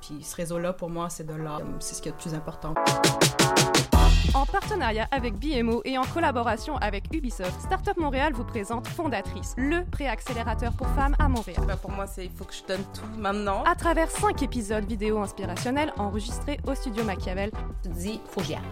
[0.00, 1.58] Puis ce réseau-là, pour moi, c'est de là.
[1.80, 2.74] C'est ce qui est le plus important.
[4.32, 9.84] En partenariat avec BMO et en collaboration avec Ubisoft, Startup Montréal vous présente Fondatrice, le
[9.84, 11.62] préaccélérateur pour femmes à Montréal.
[11.68, 13.62] Bah pour moi, c'est il faut que je donne tout maintenant.
[13.64, 17.52] À travers cinq épisodes vidéo inspirationnels enregistrés au studio Machiavel.
[17.82, 18.62] Tu te dis, faut que j'y aille.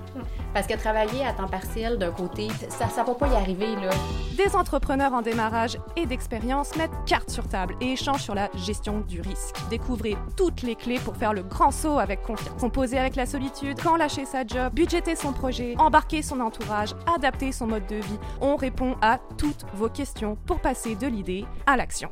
[0.52, 3.90] Parce que travailler à temps partiel d'un côté, ça, ça va pas y arriver, là.
[4.36, 9.00] Des entrepreneurs en démarrage et d'expérience mettent carte sur table et échangent sur la gestion
[9.00, 9.54] du risque.
[9.70, 12.60] Découvrez toutes les clés pour faire le grand saut avec confiance.
[12.60, 17.52] Composer avec la solitude, quand lâcher sa job, budgéter son projet embarquer son entourage, adapter
[17.52, 18.18] son mode de vie.
[18.40, 22.10] On répond à toutes vos questions pour passer de l'idée à l'action.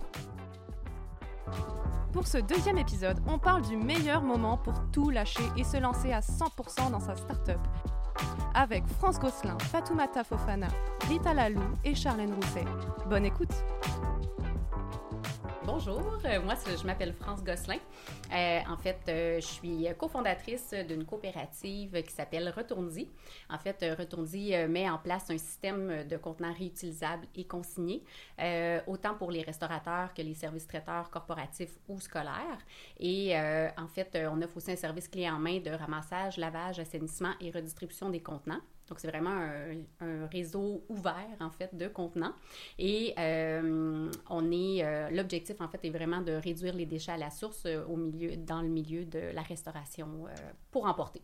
[2.12, 6.12] Pour ce deuxième épisode, on parle du meilleur moment pour tout lâcher et se lancer
[6.12, 7.60] à 100% dans sa start-up.
[8.54, 10.68] Avec France Gosselin, Fatoumata Fofana,
[11.08, 12.64] Rita Lalou et Charlène Rousset.
[13.08, 13.54] Bonne écoute!
[15.66, 17.76] Bonjour, euh, moi je m'appelle France Gosselin.
[18.32, 23.06] Euh, en fait, euh, je suis cofondatrice d'une coopérative qui s'appelle Retourndi.
[23.50, 28.02] En fait, Retourndi met en place un système de contenants réutilisables et consignés,
[28.86, 32.58] autant pour les restaurateurs que les services traiteurs corporatifs ou scolaires.
[32.98, 37.34] Et en fait, on offre aussi un service clé en main de ramassage, lavage, assainissement
[37.40, 38.60] et redistribution des contenants.
[38.90, 39.30] Donc, c'est vraiment
[40.00, 42.34] un, réseau ouvert, en fait, de contenants.
[42.76, 47.16] Et euh, on est, euh, l'objectif, en fait, est vraiment de réduire les déchets à
[47.16, 50.26] la source euh, au milieu, dans le milieu de la restauration
[50.72, 51.22] pour emporter.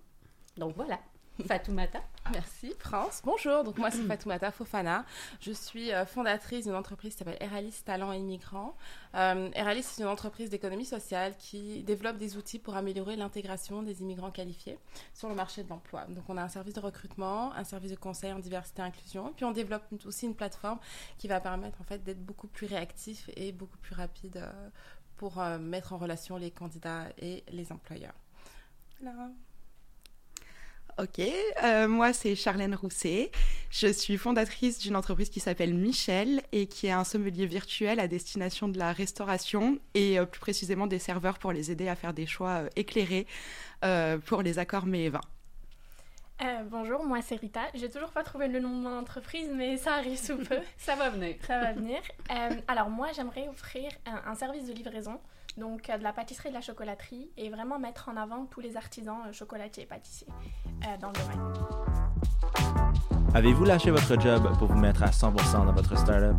[0.56, 1.00] Donc, voilà.
[1.44, 2.02] Fatoumata.
[2.32, 3.20] Merci, France.
[3.24, 5.04] Bonjour, donc moi c'est Fatoumata Fofana.
[5.40, 8.74] Je suis euh, fondatrice d'une entreprise qui s'appelle Eralis Talent Immigrants.
[9.14, 14.00] Euh, Eralis, c'est une entreprise d'économie sociale qui développe des outils pour améliorer l'intégration des
[14.00, 14.78] immigrants qualifiés
[15.12, 16.06] sur le marché de l'emploi.
[16.06, 19.32] Donc on a un service de recrutement, un service de conseil en diversité et inclusion,
[19.34, 20.78] puis on développe aussi une plateforme
[21.18, 24.68] qui va permettre en fait d'être beaucoup plus réactif et beaucoup plus rapide euh,
[25.16, 28.12] pour mettre en relation les candidats et les employeurs.
[29.00, 29.30] Voilà.
[30.98, 31.20] Ok,
[31.62, 33.30] euh, moi c'est Charlène Rousset.
[33.68, 38.08] Je suis fondatrice d'une entreprise qui s'appelle Michel et qui est un sommelier virtuel à
[38.08, 42.14] destination de la restauration et euh, plus précisément des serveurs pour les aider à faire
[42.14, 43.26] des choix euh, éclairés
[44.24, 45.20] pour les accords mets et vins.
[46.70, 47.60] bonjour, moi c'est Rita.
[47.74, 50.58] J'ai toujours pas trouvé le nom de mon entreprise, mais ça arrive sous peu.
[50.78, 51.36] ça va venir.
[51.46, 52.00] Ça va venir.
[52.68, 55.20] alors moi j'aimerais offrir un, service de livraison
[55.56, 58.60] donc euh, de la pâtisserie et de la chocolaterie, et vraiment mettre en avant tous
[58.60, 60.28] les artisans euh, chocolatiers et pâtissiers
[60.84, 61.54] euh, dans le domaine.
[63.34, 66.36] Avez-vous lâché votre job pour vous mettre à 100% dans votre startup?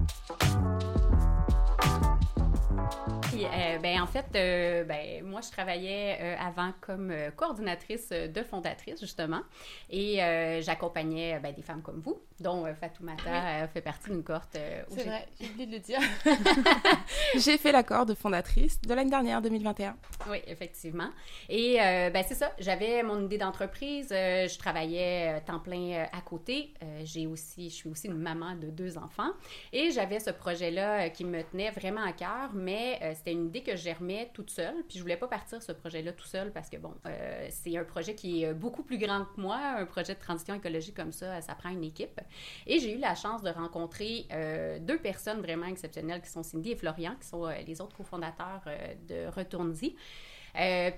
[3.46, 9.00] Euh, ben, en fait, euh, ben, moi, je travaillais euh, avant comme coordinatrice de fondatrice,
[9.00, 9.42] justement,
[9.90, 10.18] et
[10.62, 14.58] j'accompagnais ben, des femmes comme vous, dont Fatoumata fait partie d'une cohorte.
[14.90, 16.00] C'est vrai, j'ai oublié de le dire.
[17.36, 19.96] j'ai fait l'accord de fondatrice de l'année dernière, 2021.
[20.30, 21.10] Oui, effectivement.
[21.50, 26.74] Et ben, c'est ça, j'avais mon idée d'entreprise, je travaillais temps plein à côté.
[27.04, 29.32] j'ai aussi, je suis aussi une maman de deux enfants,
[29.74, 33.62] et j'avais ce projet-là qui me tenait vraiment à cœur, mais c'était c'était une idée
[33.62, 34.84] que je germais toute seule.
[34.88, 37.84] Puis je voulais pas partir ce projet-là tout seul parce que, bon, euh, c'est un
[37.84, 39.58] projet qui est beaucoup plus grand que moi.
[39.58, 42.22] Un projet de transition écologique comme ça, ça prend une équipe.
[42.66, 46.72] Et j'ai eu la chance de rencontrer euh, deux personnes vraiment exceptionnelles qui sont Cindy
[46.72, 48.62] et Florian, qui sont euh, les autres cofondateurs
[49.10, 49.96] de Retourne-y.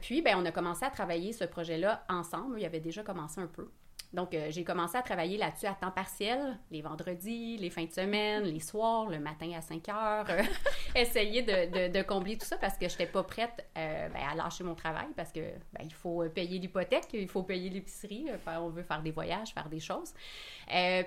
[0.02, 2.60] puis, ben, on a commencé à travailler ce projet-là ensemble.
[2.60, 3.68] Il avait déjà commencé un peu.
[4.12, 7.92] Donc, euh, j'ai commencé à travailler là-dessus à temps partiel, les vendredis, les fins de
[7.92, 10.42] semaine, les soirs, le matin à 5 heures, euh,
[10.96, 14.64] essayer de, combler tout ça parce que je n'étais pas prête euh, ben, à lâcher
[14.64, 15.42] mon travail parce que
[15.74, 19.70] ben, il faut payer l'hypothèque, il faut payer l'épicerie, on veut faire des voyages, faire
[19.70, 20.14] des choses.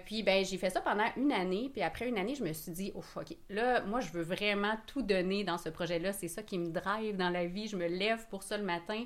[0.04, 1.70] puis, ben, j'ai fait ça pendant une année.
[1.72, 4.74] Puis après une année, je me suis dit, oh, OK, là, moi, je veux vraiment
[4.86, 6.12] tout donner dans ce projet-là.
[6.12, 7.66] C'est ça qui me drive dans la vie.
[7.66, 9.04] Je me lève pour ça le matin.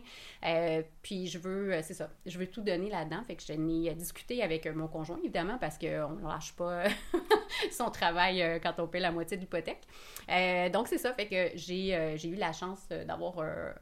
[1.00, 3.22] puis, je veux, c'est ça, je veux tout donner là-dedans.
[3.26, 6.84] Fait que je n'ai discuter avec euh, mon conjoint, évidemment, parce qu'on ne lâche pas
[7.70, 9.82] son travail euh, quand on paie la moitié de l'hypothèque.
[10.30, 13.38] Euh, donc, c'est ça, fait que j'ai eu la chance d'avoir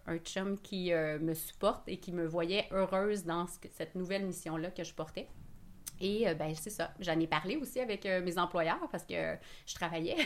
[0.06, 4.84] un chum qui me supporte et qui me voyait heureuse dans cette nouvelle mission-là que
[4.84, 5.28] je portais.
[6.00, 6.92] Et euh, ben c'est ça.
[7.00, 9.36] J'en ai parlé aussi avec euh, mes employeurs parce que
[9.66, 10.16] je travaillais.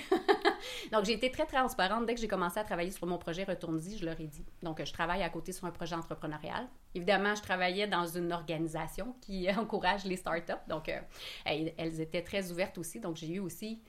[0.92, 3.98] Donc j'ai été très transparente dès que j'ai commencé à travailler sur mon projet Retourne-y,
[3.98, 4.44] je leur ai dit.
[4.62, 6.66] Donc je travaille à côté sur un projet entrepreneurial.
[6.94, 10.52] Évidemment, je travaillais dans une organisation qui encourage les startups.
[10.68, 10.98] Donc euh,
[11.44, 13.00] elles, étaient très ouvertes aussi.
[13.00, 13.80] Donc j'ai eu aussi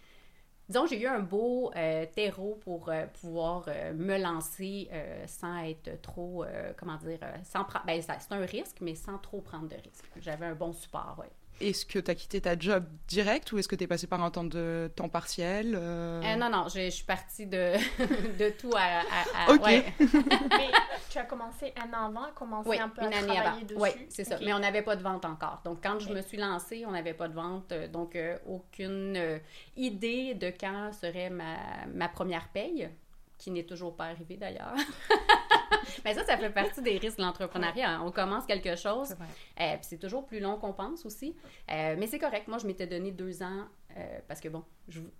[0.68, 1.72] disons, j'ai eu un beau
[2.14, 4.88] terreau pour pouvoir me lancer
[5.26, 6.46] sans être trop,
[6.78, 10.06] comment dire, sans ben, c'est un risque, mais sans trop prendre de risques.
[10.18, 11.26] J'avais un bon support, oui.
[11.60, 14.24] Est-ce que tu as quitté ta job direct ou est-ce que tu es passé par
[14.24, 16.22] un temps de temps partiel euh?
[16.24, 17.74] Euh, non, non, je, je suis partie de,
[18.38, 19.00] de tout à...
[19.02, 19.62] à- à- Ok.
[19.64, 19.86] ouais.
[20.00, 20.70] Mais
[21.10, 23.62] tu as commencé un an avant, commencé Oui, un peu une à année travailler avant.
[23.66, 23.80] dessus.
[23.80, 24.38] Oui, c'est ça.
[24.44, 25.62] Mais on n'avait pas de vente encore.
[25.66, 27.72] Donc, quand je me suis lancée, on n'avait pas de vente.
[27.72, 29.40] euh, Donc, euh, aucune euh,
[29.76, 31.58] idée de quand serait ma,
[31.94, 32.90] ma première paye,
[33.38, 34.74] qui n'est toujours pas arrivée d'ailleurs.
[36.06, 37.90] Mais ça, ça fait partie des risques de l'entrepreneuriat.
[37.90, 38.02] hein.
[38.06, 41.36] On commence quelque chose, euh, puis c'est toujours plus long qu'on pense aussi.
[41.72, 42.48] Euh, mais c'est correct.
[42.48, 43.66] Moi, je m'étais donné deux ans
[43.98, 44.64] euh, parce que, bon,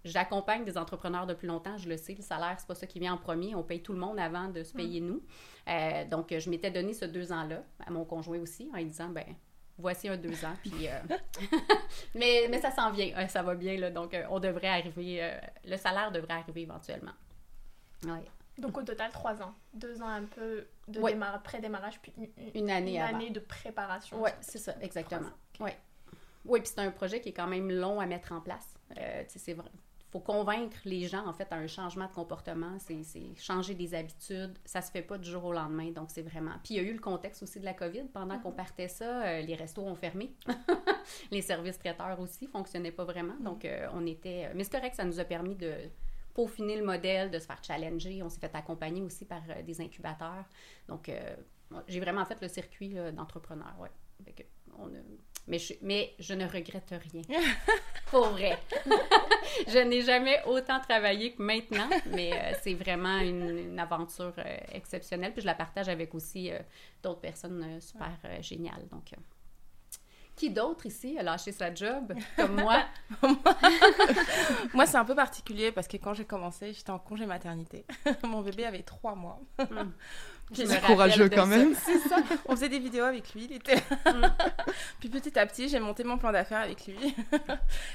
[0.06, 1.78] j'accompagne des entrepreneurs depuis longtemps.
[1.78, 3.56] Je le sais, le salaire, c'est pas ça qui vient en premier.
[3.56, 5.22] On paye tout le monde avant de se payer nous.
[5.68, 9.10] Euh, donc, je m'étais donné ce deux ans-là à mon conjoint aussi en lui disant,
[9.10, 9.26] ben
[9.78, 10.54] voici un deux ans.
[10.62, 11.00] Puis, euh,
[12.16, 13.78] mais, mais ça s'en vient, euh, ça va bien.
[13.78, 15.32] Là, donc, on devrait arriver,
[15.66, 17.14] le salaire devrait arriver éventuellement.
[18.06, 18.24] Ouais.
[18.60, 19.54] Donc au total, trois ans.
[19.74, 21.14] Deux ans un peu de Ouais.
[21.14, 22.14] démarrage, pré-démarrage, puis
[22.54, 23.16] une, année une avant.
[23.16, 24.22] année de préparation.
[24.22, 25.30] Oui, c'est ça, exactement.
[25.60, 25.72] Oui.
[26.46, 28.74] Oui, puis c'est un projet qui est quand même long à mettre en place.
[28.98, 29.70] Euh, c'est vrai.
[30.12, 32.80] faut convaincre les gens, en fait, à un changement de comportement.
[32.80, 34.58] C'est c'est changer des habitudes.
[34.66, 35.92] Ça se fait pas du jour au lendemain.
[35.92, 36.54] Donc, c'est vraiment.
[36.64, 38.06] Puis, il y a eu le contexte aussi de la COVID.
[38.14, 40.34] Pendant qu'on partait ça, euh, les restos ont fermé.
[41.32, 43.36] les services traiteurs aussi fonctionnaient pas vraiment.
[43.42, 44.50] Donc, euh, on était.
[44.56, 45.74] Mais c'est correct, ça nous a permis de
[46.34, 48.22] peaufiner le modèle, de se faire challenger.
[48.24, 50.46] On s'est fait accompagner aussi par euh, des incubateurs.
[50.88, 51.36] Donc, euh,
[51.88, 53.92] j'ai vraiment fait le circuit d'entrepreneur, ouais.
[54.26, 54.44] Fait que
[54.78, 55.04] on a-
[55.48, 57.24] mais, je, mais je ne regrette rien.
[58.12, 58.58] Pour vrai.
[59.68, 64.58] je n'ai jamais autant travaillé que maintenant, mais euh, c'est vraiment une, une aventure euh,
[64.72, 65.32] exceptionnelle.
[65.34, 66.60] Puis je la partage avec aussi euh,
[67.02, 68.12] d'autres personnes super
[68.42, 68.88] géniales.
[68.92, 69.12] Donc,
[70.40, 72.82] qui d'autre ici a lâché sa job comme moi?
[74.74, 77.86] Moi, c'est un peu particulier parce que quand j'ai commencé, j'étais en congé maternité.
[78.24, 79.42] Mon bébé avait trois mois.
[79.60, 79.92] Hmm.
[80.52, 81.76] Me C'est courageux quand même.
[81.76, 82.24] C'est ça.
[82.48, 83.46] On faisait des vidéos avec lui.
[83.50, 83.76] Il était.
[83.76, 84.26] Mm.
[85.00, 87.16] Puis petit à petit, j'ai monté mon plan d'affaires avec lui.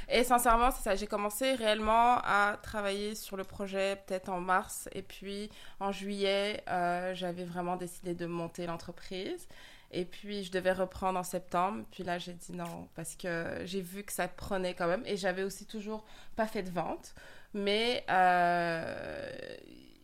[0.08, 0.94] et sincèrement, c'est ça.
[0.94, 4.88] J'ai commencé réellement à travailler sur le projet peut-être en mars.
[4.92, 5.50] Et puis
[5.80, 9.48] en juillet, euh, j'avais vraiment décidé de monter l'entreprise.
[9.94, 11.84] Et puis je devais reprendre en septembre.
[11.90, 15.04] Puis là, j'ai dit non parce que j'ai vu que ça prenait quand même.
[15.06, 16.04] Et j'avais aussi toujours
[16.36, 17.14] pas fait de vente.
[17.54, 19.46] Mais euh,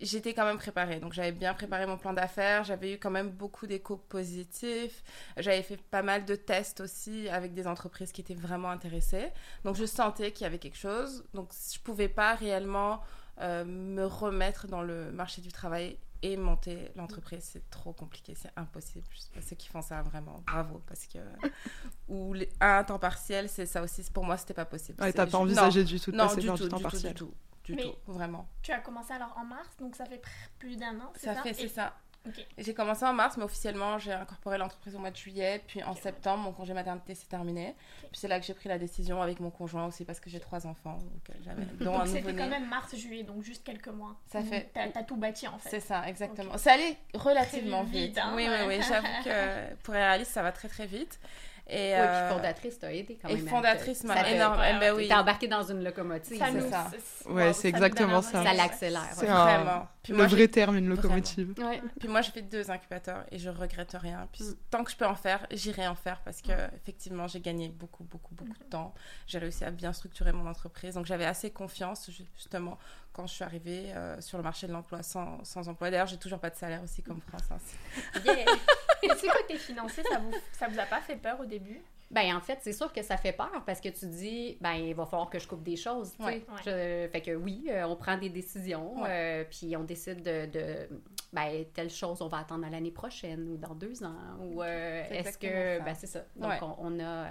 [0.01, 1.01] j'étais quand même préparée.
[1.01, 2.63] Donc j'avais bien préparé mon plan d'affaires.
[2.63, 5.03] J'avais eu quand même beaucoup d'échos positifs.
[5.37, 9.31] J'avais fait pas mal de tests aussi avec des entreprises qui étaient vraiment intéressées.
[9.65, 11.25] Donc je sentais qu'il y avait quelque chose.
[11.35, 13.01] Donc je pouvais pas réellement
[13.41, 17.43] euh, me remettre dans le marché du travail et monter l'entreprise.
[17.53, 19.07] C'est trop compliqué, c'est impossible.
[19.11, 20.83] Je sais pas ceux qui font ça vraiment, bravo.
[20.87, 21.19] Parce que.
[22.09, 24.03] Ou les- un temps partiel, c'est ça aussi.
[24.13, 25.03] Pour moi, c'était pas possible.
[25.03, 26.83] Ouais, t'as pas envisagé du tout de non, passer du vers tout, du temps du
[26.83, 27.13] tout, partiel.
[27.13, 27.35] du tout,
[27.65, 28.49] du Mais- tout, vraiment.
[28.63, 30.29] Tu as commencé alors en mars, donc ça fait pr-
[30.59, 31.43] plus d'un an, c'est Ça ça?
[31.43, 31.95] fait, c'est Et- ça.
[32.59, 35.63] J'ai commencé en mars, mais officiellement, j'ai incorporé l'entreprise au mois de juillet.
[35.67, 37.75] Puis en septembre, mon congé maternité s'est terminé.
[38.01, 40.41] Puis c'est là que j'ai pris la décision avec mon conjoint aussi, parce que j'ai
[40.41, 40.99] trois enfants.
[40.99, 44.17] Donc, euh, c'était quand même mars-juillet, donc juste quelques mois.
[44.31, 45.71] Ça Donc, fait- T'as tout bâti en fait.
[45.71, 46.57] C'est ça, exactement.
[46.59, 48.09] Ça allait relativement vite.
[48.11, 48.67] vite, hein, oui, ouais.
[48.67, 48.85] oui, oui.
[48.87, 51.19] J'avoue que pour réaliste, ça va très, très vite.
[51.73, 53.47] Et, Oui, euh, puis fondatrice t'a aidé quand et même.
[53.47, 55.07] à fondatrice m'a ouais, eh ben oui.
[55.07, 56.37] T'es embarqué dans une locomotive.
[56.37, 56.69] Ça c'est nous.
[56.69, 56.91] ça.
[57.27, 58.41] wow, c'est exactement ça.
[58.41, 59.09] un- Ça l'accélère.
[59.15, 59.87] C'est Vraiment.
[60.03, 61.55] Puis le moi, vrai terme, une locomotive.
[61.59, 61.81] Ouais.
[62.01, 64.27] Puis moi, j'ai fait deux incubateurs et je regrette rien.
[64.33, 64.55] Puis Mm.
[64.71, 68.03] tant que je peux en faire, j'irai en faire parce que effectivement, j'ai gagné beaucoup,
[68.05, 68.93] beaucoup, beaucoup de temps.
[69.29, 70.95] J'ai réussi à bien structurer mon entreprise.
[70.95, 72.79] Donc j'avais assez confiance ju- justement
[73.13, 75.91] quand je suis arrivée euh, sur le marché de l'emploi sans, sans emploi.
[75.91, 77.43] D'ailleurs, j'ai toujours pas de salaire aussi comme France.
[77.53, 78.21] hein.
[78.25, 78.45] Yeah.
[79.15, 81.81] Et c'est côté financier, ça vous, ça vous a pas fait peur au début?
[82.11, 84.95] Ben, en fait, c'est sûr que ça fait peur parce que tu dis, ben, il
[84.97, 86.13] va falloir que je coupe des choses.
[86.19, 86.45] Ouais.
[86.65, 90.89] Je- Fait que oui, euh, on prend des décisions, euh, puis on décide de, de,
[91.33, 94.17] ben, telle chose, on va attendre à l'année prochaine ou dans deux ans.
[94.41, 95.79] Ou euh, est-ce que.
[95.79, 95.85] ça.
[95.85, 96.25] Ben, c'est ça.
[96.35, 96.59] Donc, Ouais.
[96.63, 97.27] on, on a.
[97.27, 97.29] euh,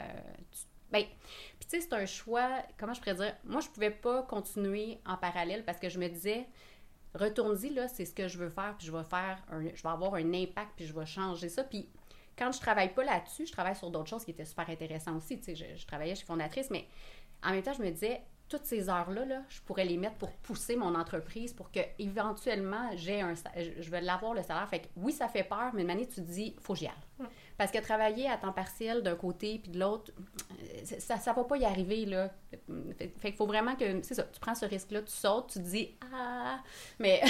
[0.49, 0.59] tu-
[0.91, 2.49] ben, puis tu sais, c'est un choix,
[2.79, 3.35] comment je pourrais dire?
[3.43, 6.47] Moi, je pouvais pas continuer en parallèle parce que je me disais,
[7.15, 9.89] retourne-y, là, c'est ce que je veux faire, puis je vais faire, un, je vais
[9.89, 11.63] avoir un impact, puis je vais changer ça.
[11.63, 11.89] Puis
[12.37, 15.39] quand je travaille pas là-dessus, je travaille sur d'autres choses qui étaient super intéressantes aussi.
[15.39, 16.87] Tu sais, je, travaillais chez Fondatrice, mais
[17.43, 20.31] en même temps, je me disais, toutes ces heures-là, là, je pourrais les mettre pour
[20.37, 24.67] pousser mon entreprise pour que éventuellement j'ai un je vais l'avoir le salaire.
[24.67, 26.87] Fait que oui, ça fait peur, mais une année, tu te dis, faut que j'y
[26.87, 27.27] aille.
[27.59, 31.43] Parce que travailler à temps partiel d'un côté puis de l'autre, euh, ça, ça va
[31.43, 32.31] pas y arriver, là.
[32.97, 35.59] Fait, fait qu'il faut vraiment que, c'est ça, tu prends ce risque-là, tu sautes, tu
[35.59, 36.63] te dis, ah,
[36.99, 37.21] mais,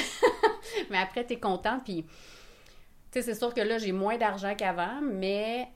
[0.92, 2.12] mais après, tu es content, puis, tu
[3.10, 5.68] sais, c'est sûr que là, j'ai moins d'argent qu'avant, mais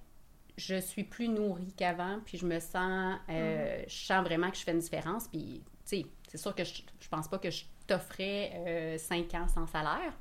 [0.56, 4.62] je suis plus nourrie qu'avant, puis je me sens, euh, je sens vraiment que je
[4.62, 7.64] fais une différence, puis, tu sais, c'est sûr que je, je pense pas que je
[7.88, 10.14] t'offrais euh, cinq ans sans salaire,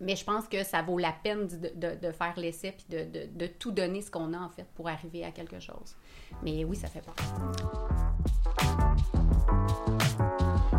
[0.00, 3.04] mais je pense que ça vaut la peine de, de- de faire l'essai puis de,
[3.04, 5.96] de- de tout donner ce qu'on a, en fait, pour arriver à quelque chose.
[6.42, 7.14] Mais oui, ça fait peur.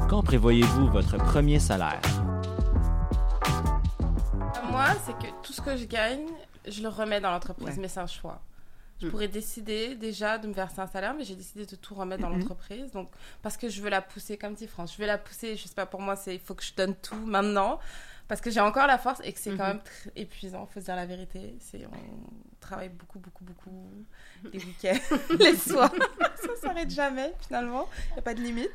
[0.09, 2.01] Quand prévoyez-vous votre premier salaire?
[4.69, 6.25] Moi, c'est que tout ce que je gagne,
[6.67, 7.75] je le remets dans l'entreprise, Ouais.
[7.79, 8.41] mais c'est un choix.
[9.01, 9.11] Je Mm.
[9.11, 12.29] pourrais décider déjà de me verser un salaire, mais j'ai décidé de tout remettre dans
[12.29, 12.39] Mhm.
[12.39, 12.91] l'entreprise.
[12.91, 13.09] Donc,
[13.41, 15.55] parce que je veux la pousser, comme dit France, je veux la pousser.
[15.57, 17.79] Je sais pas, pour moi, c'est il faut que je donne tout maintenant.
[18.27, 19.73] Parce que j'ai encore la force et que c'est quand Mhm.
[19.73, 21.55] même très épuisant, faut se dire la vérité.
[21.59, 23.91] C'est, on travaille beaucoup, beaucoup, beaucoup
[24.51, 24.97] les week-ends,
[25.39, 25.93] les soirs.
[26.41, 27.87] Ça s'arrête jamais, finalement.
[28.09, 28.71] Il n'y a pas de limite.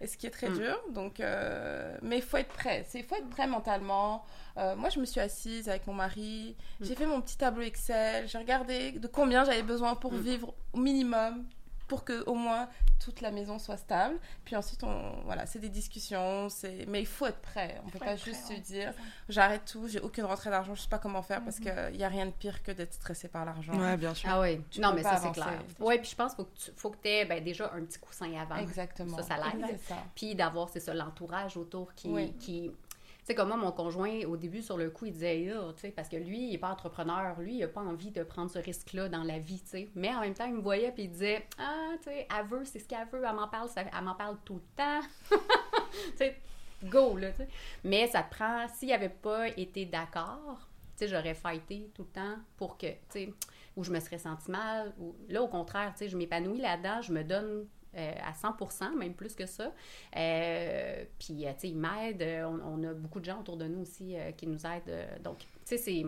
[0.00, 0.58] Et ce qui est très Mm.
[0.58, 0.78] dur.
[0.90, 2.86] Donc, euh, mais il faut être prêt.
[2.94, 4.24] Il faut être prêt mentalement.
[4.56, 6.56] Euh, moi, je me suis assise avec mon mari.
[6.80, 8.26] J'ai fait mon petit tableau Excel.
[8.28, 10.20] J'ai regardé de combien j'avais besoin pour Mm.
[10.20, 11.44] vivre au minimum,
[11.88, 12.68] pour que au moins
[13.04, 14.16] toute la maison soit stable.
[14.44, 16.48] Puis ensuite, on, voilà, c'est des discussions.
[16.48, 17.78] C'est, mais il faut être prêt.
[17.84, 18.56] On peut Faut pas prêt, juste ouais.
[18.56, 19.08] se dire, C'est ça.
[19.28, 21.64] j'arrête tout, j'ai aucune rentrée d'argent, je sais pas comment faire parce Mhm.
[21.90, 23.74] qu'il n'y a rien de pire que d'être stressé par l'argent.
[23.78, 24.28] Ouais, bien sûr.
[24.32, 25.62] Ah oui, Tu non, mais ça, c'est clair.
[25.80, 27.98] Oui, puis je pense qu'il faut que tu faut que aies ben, déjà un petit
[27.98, 28.56] coussin avant.
[28.56, 29.16] Exactement.
[29.18, 29.66] Ça, ça l'aide.
[29.70, 29.96] C'est ça.
[30.14, 32.08] Puis d'avoir, c'est ça, l'entourage autour qui.
[32.08, 32.32] Oui.
[32.38, 32.70] qui...
[33.24, 35.50] Tu sais, comme moi, mon conjoint, au début, sur le coup, il disait,
[35.96, 38.58] parce que lui, il n'est pas entrepreneur, lui, il n'a pas envie de prendre ce
[38.58, 39.88] risque-là dans la vie, tu sais.
[39.94, 42.66] Mais en même temps, il me voyait, puis il disait, ah, tu sais, elle veut,
[42.66, 43.48] c'est ce qu'elle veut, elle m'en
[44.14, 45.00] parle, tout le temps.
[45.30, 46.36] tu sais,
[46.82, 47.48] go, là, tu sais.
[47.82, 52.36] Mais ça prend, s'il n'avait pas été d'accord, tu sais, j'aurais fighté tout le temps
[52.58, 53.34] pour que, tu sais,
[53.74, 57.00] ou je me serais senti mal, ou là, au contraire, tu sais, je m'épanouis là-dedans,
[57.00, 59.72] je me donne euh, à 100% même plus que ça.
[60.16, 62.22] Euh, puis, euh, tu sais, il m'aide.
[62.22, 64.82] euh, On, on a beaucoup de gens autour de nous aussi euh, qui nous aident.
[64.88, 66.04] euh, donc, tu sais, c'est...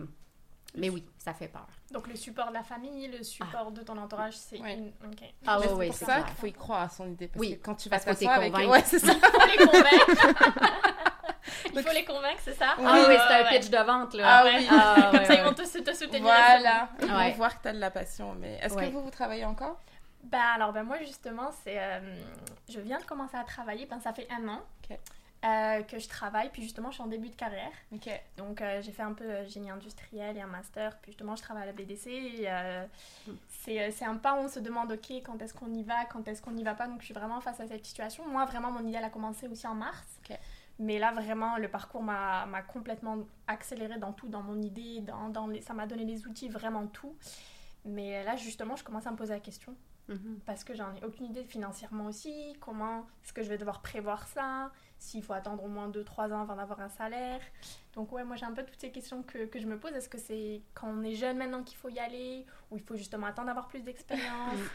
[0.75, 1.65] Mais oui, ça fait peur.
[1.91, 4.73] Donc le support de la famille, le support de ton entourage, c'est Ouais.
[4.75, 4.87] une...
[4.89, 5.23] ok.
[5.47, 7.27] Ah ouais, c'est ouais, pour ça qu'il faut y croire à son idée.
[7.29, 9.13] Parce Oui, que quand tu parce vas t'asseoir t'es avec ouais, c'est ça.
[9.13, 10.87] Il faut les convaincre.
[11.73, 12.75] Il faut les convaincre, c'est ça?
[12.77, 13.59] Ah oui, c'est un ouais.
[13.59, 14.23] pitch de vente, là.
[14.27, 14.67] Ah oui.
[14.69, 16.21] Ah, Comme ça, ils vont te, te soutenir.
[16.23, 16.89] Voilà.
[17.01, 17.29] Ils Ouais.
[17.31, 18.35] vont voir que tu as de la passion.
[18.35, 18.87] Mais est-ce Ouais.
[18.87, 19.79] que vous, vous travaillez encore?
[20.23, 21.99] Bah alors ben moi justement c'est euh,
[22.67, 24.61] je viens de commencer à travailler ben ça fait un an
[25.45, 27.71] euh, que je travaille puis justement je suis en début de carrière.
[28.37, 31.63] Donc euh, j'ai fait un peu génie industriel et un master puis justement je travaille
[31.63, 32.49] à la BDC et
[33.27, 33.33] Hmm.
[33.49, 36.27] c'est c'est un pas où on se demande ok quand est-ce qu'on y va quand
[36.27, 36.87] est-ce qu'on n'y va pas.
[36.87, 38.27] Donc je suis vraiment face à cette situation.
[38.27, 40.19] Moi vraiment mon idéal a commencé aussi en mars.
[40.79, 45.29] Mais là vraiment le parcours m'a m'a complètement accéléré dans tout dans mon idée dans,
[45.29, 47.15] dans les, ça m'a donné les outils vraiment tout.
[47.85, 49.75] Mais là justement je commence à me poser la question
[50.09, 50.39] Mhm.
[50.45, 52.55] parce que j'en ai aucune idée financièrement aussi.
[52.61, 56.41] Comment est-ce que je vais devoir prévoir ça S'il faut attendre au moins 2-3 ans
[56.41, 57.41] avant d'avoir un salaire.
[57.93, 59.91] Donc ouais, moi j'ai un peu toutes ces questions que, que je me pose.
[59.93, 62.95] Est-ce que c'est quand on est jeune maintenant qu'il faut y aller Ou il faut
[62.95, 64.59] justement attendre d'avoir plus d'expérience?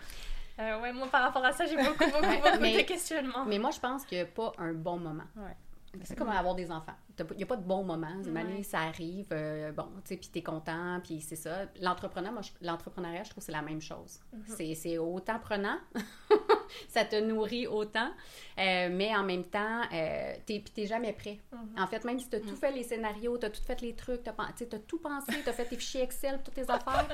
[0.59, 3.47] Euh, Ouais, moi par rapport à ça, j'ai beaucoup, beaucoup, beaucoup mais- de questionnements.
[3.47, 5.25] Mais moi, je pense qu'il n'y a pas un bon moment.
[5.35, 5.57] Ouais.
[6.05, 6.93] C'est comme avoir des enfants.
[7.31, 8.09] Il n'y a pas de bon moment.
[8.25, 8.62] Ouais.
[8.62, 11.67] ça arrive, euh, bon, tu sais, puis t'es content, puis c'est ça.
[11.81, 14.21] L'entrepreneur, moi, je- l'entrepreneuriat, je trouve que c'est la même chose.
[14.33, 14.43] Mhm.
[14.47, 15.79] C'est- C'est autant prenant,
[16.88, 18.11] ça te nourrit autant,
[18.59, 21.38] euh, mais en même temps, euh, t'es, puis t'es jamais prêt.
[21.52, 21.75] Mhm.
[21.83, 23.95] En fait, même si tu as tout fait les scénarios, tu as tout fait les
[23.95, 27.09] trucs, tu as, tout pensé, tu as fait tes fichiers Excel, toutes tes affaires.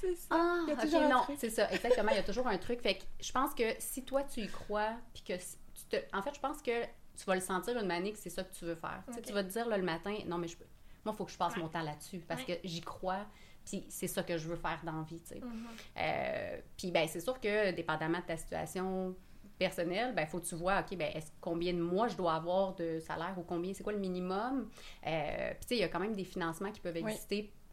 [0.00, 0.26] C'est ça.
[0.30, 2.10] Ah, Il y a ok, toujours un non, c'est ça, exactement.
[2.10, 2.80] Il y a toujours un truc.
[2.80, 5.96] Fait que je pense que si toi, tu y crois, puis que tu te...
[6.16, 6.70] En fait, je pense que
[7.16, 9.02] tu vas le sentir une année que c'est ça que tu veux faire.
[9.06, 9.26] Tu sais, Ok.
[9.26, 10.64] Tu vas te dire là, le matin, non, mais je peux...
[11.04, 11.62] moi, il faut que je passe Ouais.
[11.62, 12.56] mon temps là-dessus parce Ouais.
[12.60, 13.26] que j'y crois,
[13.64, 15.40] puis c'est ça que je veux faire dans la vie, tu sais.
[15.40, 15.66] Mhm.
[15.98, 19.14] Euh, puis ben c'est sûr que dépendamment de ta situation
[19.58, 22.74] personnelle, ben faut que tu vois OK ben est-ce combien de mois je dois avoir
[22.74, 24.68] de salaire ou combien c'est quoi le minimum?
[25.06, 27.12] Euh, Puis tu sais il y a quand même des financements qui peuvent Oui.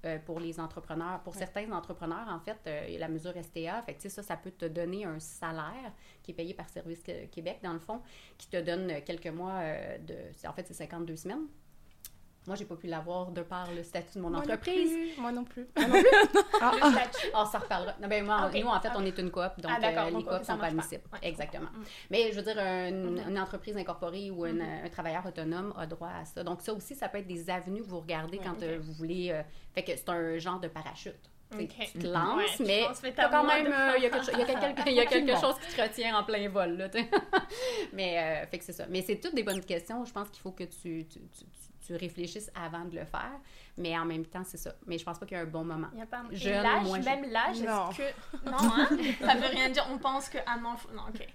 [0.06, 4.10] Euh, pour les entrepreneurs, pour certains entrepreneurs en fait, euh, la mesure STA, fait que
[4.10, 5.92] ça ça peut te donner un salaire
[6.24, 8.02] qui est payé par Service Qu- Québec dans le fond,
[8.38, 10.16] qui te donne quelques mois euh, de
[10.48, 11.48] en fait c'est 52 semaines.
[12.50, 14.92] Moi, j'ai pas pu l'avoir de par le statut de mon Moi non entreprise.
[14.92, 15.68] plus, Moi non plus.
[15.76, 15.82] Ah,
[16.74, 17.28] Le ah, statut.
[17.36, 17.94] On s'en reparlera.
[18.02, 20.32] Non, ben, moi, nous, en fait, on est une coop, donc Ah, euh, les coops
[20.32, 21.04] ça sont pas admissibles.
[21.14, 21.68] Ouais, Exactement.
[21.68, 21.82] comprends.
[21.82, 21.86] Mm.
[22.10, 23.30] Mais je veux dire, Mhm.
[23.30, 26.44] une entreprise incorporée ou une- un travailleur autonome a droit à ça.
[26.44, 29.30] Donc, ça aussi, ça peut être des avenues que vous regardez quand euh, vous voulez.
[29.32, 29.44] euh,
[29.76, 31.14] fait que c'est un genre de parachute.
[31.52, 31.90] Tu sais, Ok.
[31.94, 33.68] Tu te lances, Ouais, mais quand même.
[33.74, 34.32] euh, Il y a quelque,
[34.92, 36.78] y a quelque- chose qui te retient en plein vol.
[36.78, 36.90] Là,
[37.94, 38.86] mais, euh, fait que c'est ça.
[38.90, 40.06] Mais c'est toutes des bonnes questions.
[40.06, 41.46] Je pense qu'il faut que tu, tu, tu-
[41.94, 43.32] tu- réfléchisses avant de le faire.
[43.78, 44.74] Mais en même temps, c'est ça.
[44.88, 45.88] Mais je pense pas qu'il y a un bon moment.
[45.94, 47.90] Il y a pas Jeune, l'âge, moins même l'âge, Non.
[47.92, 48.46] est-ce que...
[48.50, 48.88] Non, hein?
[49.26, 49.88] ça veut rien dire.
[49.92, 50.76] On pense qu'un an...
[50.78, 51.28] faut- Non, ok.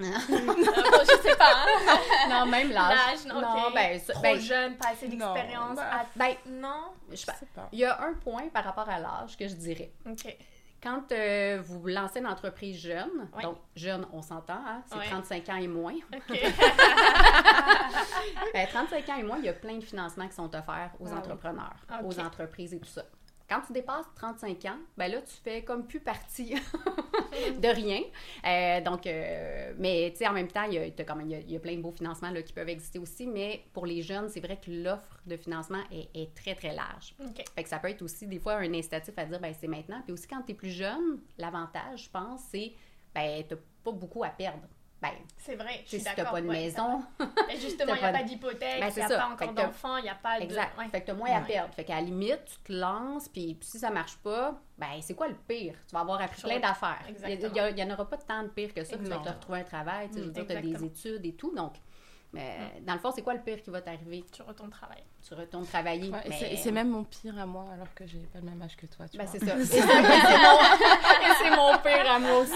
[0.00, 0.10] Hein?
[0.30, 1.52] Euh, bon, je sais pas.
[1.54, 1.98] hein?
[2.28, 2.96] non, même l'âge.
[3.24, 5.78] L'âge, non, ben, ça- Trop ben, jeune, pas assez Non, d'expérience.
[5.80, 6.84] Ah, ben, Non?
[7.10, 7.34] je Je sais pas.
[7.34, 7.68] sais pas.
[7.72, 9.92] Il y a un point par rapport à l'âge que je dirais.
[10.10, 10.34] Ok.
[10.82, 13.42] Quand euh, vous lancez une entreprise jeune, Oui.
[13.44, 15.06] donc jeune, on s'entend, hein, c'est Ouais.
[15.08, 15.94] 35 ans et moins.
[15.94, 16.28] OK.
[18.54, 21.06] Ben, 35 ans et moins, il y a plein de financements qui sont offerts aux
[21.06, 21.18] Ah oui.
[21.18, 22.06] entrepreneurs, Ok.
[22.06, 23.02] aux entreprises et tout ça.
[23.52, 26.54] Quand tu dépasses 35 ans, ben là, tu fais comme plus partie
[27.60, 28.00] de rien.
[28.46, 31.56] Euh, donc, euh, mais tu sais, en même temps, il y y a, il y
[31.56, 34.40] a plein de beaux financements là, qui peuvent exister aussi, mais pour les jeunes, c'est
[34.40, 37.14] vrai que l'offre de financement est, est très, très large.
[37.22, 37.44] OK.
[37.54, 40.00] Fait que ça peut être aussi des fois un incitatif à dire, ben c'est maintenant.
[40.02, 42.72] Puis aussi, quand tu es plus jeune, l'avantage, je pense, c'est,
[43.14, 43.54] ben, tu
[43.84, 44.66] pas beaucoup à perdre.
[45.02, 47.02] Ben, C'est vrai, je suis si t'as pas de ouais, maison.
[47.50, 49.18] Et justement, il n'y a pas d'hypothèque, Ben, il c'est n'y a ça.
[49.18, 50.44] pas encore que d'enfants, il n'y a pas de...
[50.44, 50.78] Exact.
[50.78, 50.88] ouais.
[50.90, 51.74] Fait que t'as moins à perdre.
[51.74, 55.26] Fait qu'à la limite, tu te lances, puis si ça marche pas, ben c'est quoi
[55.28, 55.74] le pire?
[55.88, 57.02] Tu vas avoir appris plein d'affaires.
[57.28, 58.96] Il n'y en aura pas tant de pire que ça.
[58.96, 61.52] Tu vas te retrouver un travail, tu dire, t'as des études et tout.
[61.54, 61.72] Donc,
[62.34, 62.56] mais,
[62.86, 64.24] dans le fond, c'est quoi le pire qui va t'arriver?
[64.32, 65.04] Tu retournes travailler.
[65.28, 66.08] Tu retournes travailler.
[66.10, 68.60] Ouais, et mais- c'est- même mon pire à moi, alors que j'ai pas le même
[68.62, 69.06] âge que toi.
[69.06, 69.54] Tu Ben, c'est ça.
[69.58, 69.86] Et c'est et c'est
[70.38, 70.58] mon,
[71.20, 72.52] et c'est mon pire à moi aussi.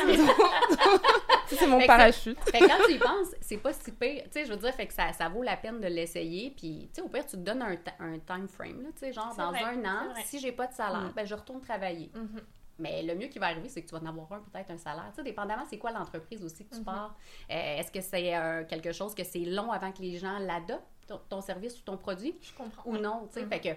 [1.57, 2.39] C'est mon parachute.
[2.51, 4.23] Fait que quand tu y penses, c'est pas si pire.
[4.25, 6.51] Tu sais, je veux dire, fait que ça, ça vaut la peine de l'essayer.
[6.51, 9.13] Puis, tu sais, au pire, tu te donnes un, un time frame, là, tu sais,
[9.13, 11.13] genre dans vrai, un an, si j'ai pas de salaire, Mm.
[11.15, 12.11] ben je retourne travailler.
[12.15, 12.41] Mhm.
[12.79, 14.77] Mais le mieux qui va arriver, c'est que tu vas en avoir un, peut-être un
[14.77, 15.07] salaire.
[15.11, 16.85] Tu sais, dépendamment, c'est quoi l'entreprise aussi que tu Mhm.
[16.85, 17.17] pars.
[17.51, 20.85] Euh, Est-ce que c'est euh, quelque chose que c'est long avant que les gens l'adoptent,
[21.07, 22.91] ton, ton service ou ton produit, Je comprends.
[22.91, 23.43] ou non, tu sais?
[23.47, 23.49] Mhm.
[23.51, 23.69] Fait que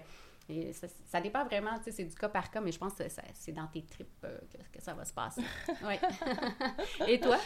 [0.48, 2.94] et ça, ça dépend vraiment, tu sais, c'est du cas par cas, mais je pense
[2.94, 5.42] que ça- c'est dans tes tripes euh, que, que ça va se passer.
[5.86, 5.94] Oui.
[7.06, 7.36] Et toi?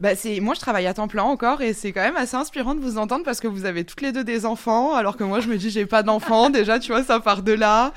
[0.00, 2.74] Bah c'est moi je travaille à temps plein encore et c'est quand même assez inspirant
[2.74, 5.40] de vous entendre parce que vous avez toutes les deux des enfants alors que moi
[5.40, 7.92] je me dis j'ai pas d'enfants déjà tu vois ça part de là.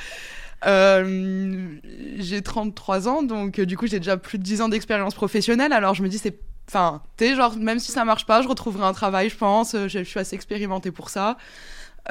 [0.65, 1.75] Euh,
[2.17, 5.93] j'ai 33 ans donc du coup j'ai déjà plus de 10 ans d'expérience professionnelle alors
[5.93, 6.39] je me dis c'est
[6.69, 9.75] enfin tu sais genre même si ça marche pas je retrouverai un travail je pense
[9.75, 11.37] Euh, je, je suis assez expérimentée pour ça.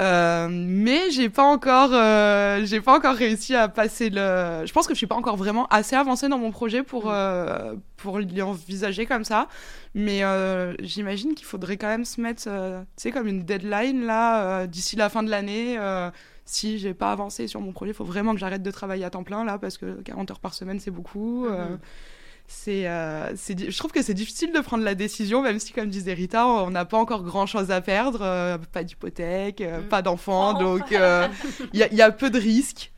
[0.00, 4.88] Euh, mais j'ai pas encore euh, j'ai pas encore réussi à passer le je pense
[4.88, 9.06] que je suis pas encore vraiment assez avancée dans mon projet pour euh, pour l'envisager
[9.06, 9.46] comme ça
[9.94, 14.04] mais euh, j'imagine qu'il faudrait quand même se mettre, euh, tu sais, comme une deadline
[14.04, 15.76] là, euh, d'ici la fin de l'année.
[15.78, 16.10] euh,
[16.46, 19.10] si j'ai pas avancé sur mon projet, il faut vraiment que j'arrête de travailler à
[19.10, 21.46] temps plein là, parce que 40 heures par semaine, c'est beaucoup.
[21.48, 21.78] Mhm.
[22.46, 26.14] C'est, euh, je trouve que c'est difficile de prendre la décision, même si, comme disait
[26.14, 29.88] Rita, on n'a pas encore grand chose à perdre, euh, pas d'hypothèque, euh, Mhm.
[29.88, 30.62] pas d'enfants, Oh.
[30.62, 32.92] donc il y, y a peu de risques.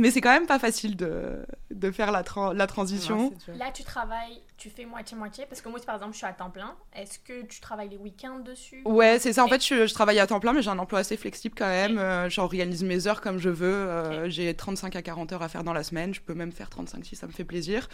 [0.00, 3.32] Mais c'est quand même pas facile de, de faire la, tran- la transition.
[3.58, 5.44] Là, tu travailles, tu fais moitié-moitié.
[5.48, 6.74] Parce que moi, par exemple, je suis à temps plein.
[6.96, 9.44] Est-ce que tu travailles les week-ends dessus Ouais, c'est ça.
[9.44, 11.68] En fait, je, je travaille à temps plein, mais j'ai un emploi assez flexible quand
[11.68, 11.98] même.
[11.98, 13.66] Euh, J'organise mes heures comme je veux.
[13.72, 16.14] Euh, J'ai 35 à 40 heures à faire dans la semaine.
[16.14, 17.88] Je peux même faire 35 si ça me fait plaisir.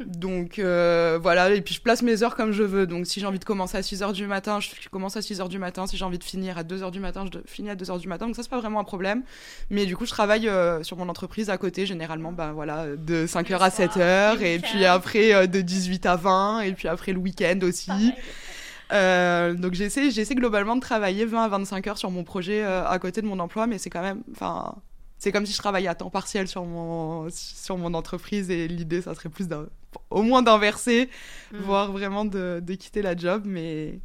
[0.00, 2.86] Donc euh, voilà, et puis je place mes heures comme je veux.
[2.86, 5.40] Donc si j'ai envie de commencer à 6 heures du matin, je commence à 6
[5.40, 5.86] heures du matin.
[5.86, 7.98] Si j'ai envie de finir à 2 heures du matin, je finis à 2 heures
[7.98, 8.26] du matin.
[8.26, 9.22] Donc ça, c'est pas vraiment un problème.
[9.70, 13.26] Mais du coup, je travaille euh, sur mon entreprise à côté, généralement, ben voilà, de
[13.26, 14.36] 5 Le heures à soir, 7 heures.
[14.36, 14.68] le Et week-end.
[14.72, 16.60] puis après, euh, de 18 à 20.
[16.62, 17.90] Et puis après, le week-end aussi.
[18.92, 22.86] Euh, donc j'essaie, j'essaie globalement de travailler 20 à 25 heures sur mon projet euh,
[22.86, 24.74] à côté de mon emploi, mais c'est quand même, enfin,
[25.18, 29.00] c'est comme si je travaillais à temps partiel sur mon sur mon entreprise et l'idée
[29.00, 29.66] ça serait plus d'un,
[30.10, 31.08] au moins d'inverser,
[31.52, 31.56] Mm.
[31.64, 34.00] voire vraiment de, de quitter la job, mais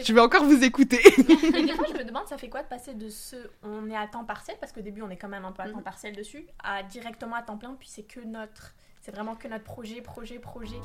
[0.00, 1.00] je vais encore vous écouter.
[1.18, 3.96] Et des fois, je me demande, ça fait quoi de passer de ce on est
[3.96, 5.82] à temps partiel, parce qu'au début, on est quand même un peu à temps Mhm.
[5.84, 8.74] partiel dessus, à directement à temps plein, puis c'est que notre.
[9.00, 10.76] C'est vraiment que notre projet, projet, projet.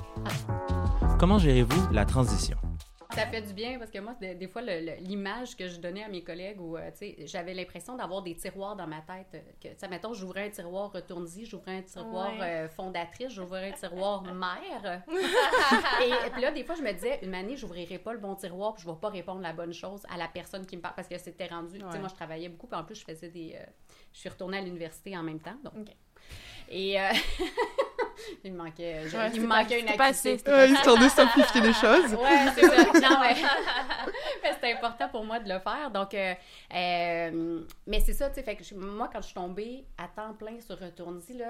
[1.20, 2.58] Comment gérez-vous la transition?
[3.15, 6.10] Ça fait du bien parce que moi, des, des fois, l'image que je donnais à
[6.10, 6.91] mes collègues, où, euh,
[7.26, 9.28] j'avais l'impression d'avoir des tiroirs dans ma tête.
[9.36, 12.41] euh, que, mettons, j'ouvrais un tiroir retourne-y, j'ouvrais un tiroir Ouais.
[12.65, 15.04] euh, fondatrice, j'ouvrais un tiroir mère.
[16.04, 18.36] et, et puis là, des fois, je me disais, une année, j'ouvrirai pas le bon
[18.36, 20.96] tiroir, puis je vais pas répondre la bonne chose à la personne qui me parle
[20.96, 21.74] parce que c'était rendu.
[21.78, 22.00] Tu sais, Ouais.
[22.00, 23.56] moi, je travaillais beaucoup, puis en plus, je faisais des.
[23.56, 23.63] euh,
[24.13, 25.58] je suis retournée à l'université en même temps.
[25.63, 25.74] Donc.
[25.80, 25.96] Ok.
[26.70, 26.98] Et
[28.44, 30.52] il me manquait, je- Ouais, il me pas- manquait une c'était pas activité.
[30.52, 32.13] assez, histoire de simplifier les choses.
[32.13, 32.76] Ouais, c'est ça.
[33.10, 33.36] Non, mais,
[34.44, 35.92] mais c'était important pour moi de le faire.
[35.94, 36.34] Donc, euh,
[36.74, 38.44] euh, mais c'est ça, tu sais.
[38.44, 41.48] Fait que je- moi, quand je suis tombée à temps plein sur Retourne-y, là,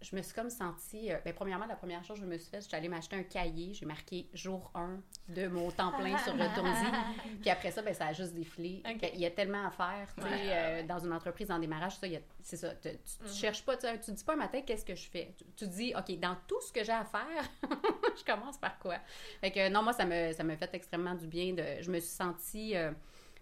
[0.00, 1.12] je me suis comme sentie.
[1.12, 3.22] euh, ben, premièrement, la première chose que je me suis faite, j'étais allée m'acheter un
[3.22, 3.74] cahier.
[3.74, 7.38] J'ai marqué jour 1 de mon temps plein sur Retourne-y.
[7.42, 8.82] Puis après ça, ben, ça a juste défilé.
[9.14, 11.96] Il y a tellement à faire, Ouais, euh, dans une entreprise en démarrage.
[11.98, 12.74] Ça, il y a- c'est ça.
[12.76, 13.32] Tu, tu- Mhm.
[13.34, 15.34] cherches pas, tu, tu dis pas un matin qu'est-ce que je fais?
[15.36, 17.44] Tu, tu dis, OK, dans tout ce que j'ai à faire,
[18.18, 18.96] je commence par quoi?
[19.40, 21.52] Fait que non, moi, ça me, ça me fait extrêmement du bien.
[21.52, 22.90] De, je me suis sentie euh,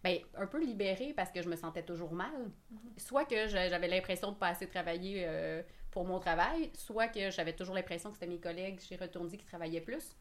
[0.03, 2.51] ben, un peu libérée parce que je me sentais toujours mal.
[2.97, 5.63] Soit que j'avais l'impression de pas assez travailler euh,
[5.99, 9.45] pour mon travail, soit que j'avais toujours l'impression que c'était mes collègues chez Retourdi qui
[9.45, 10.15] travaillaient plus.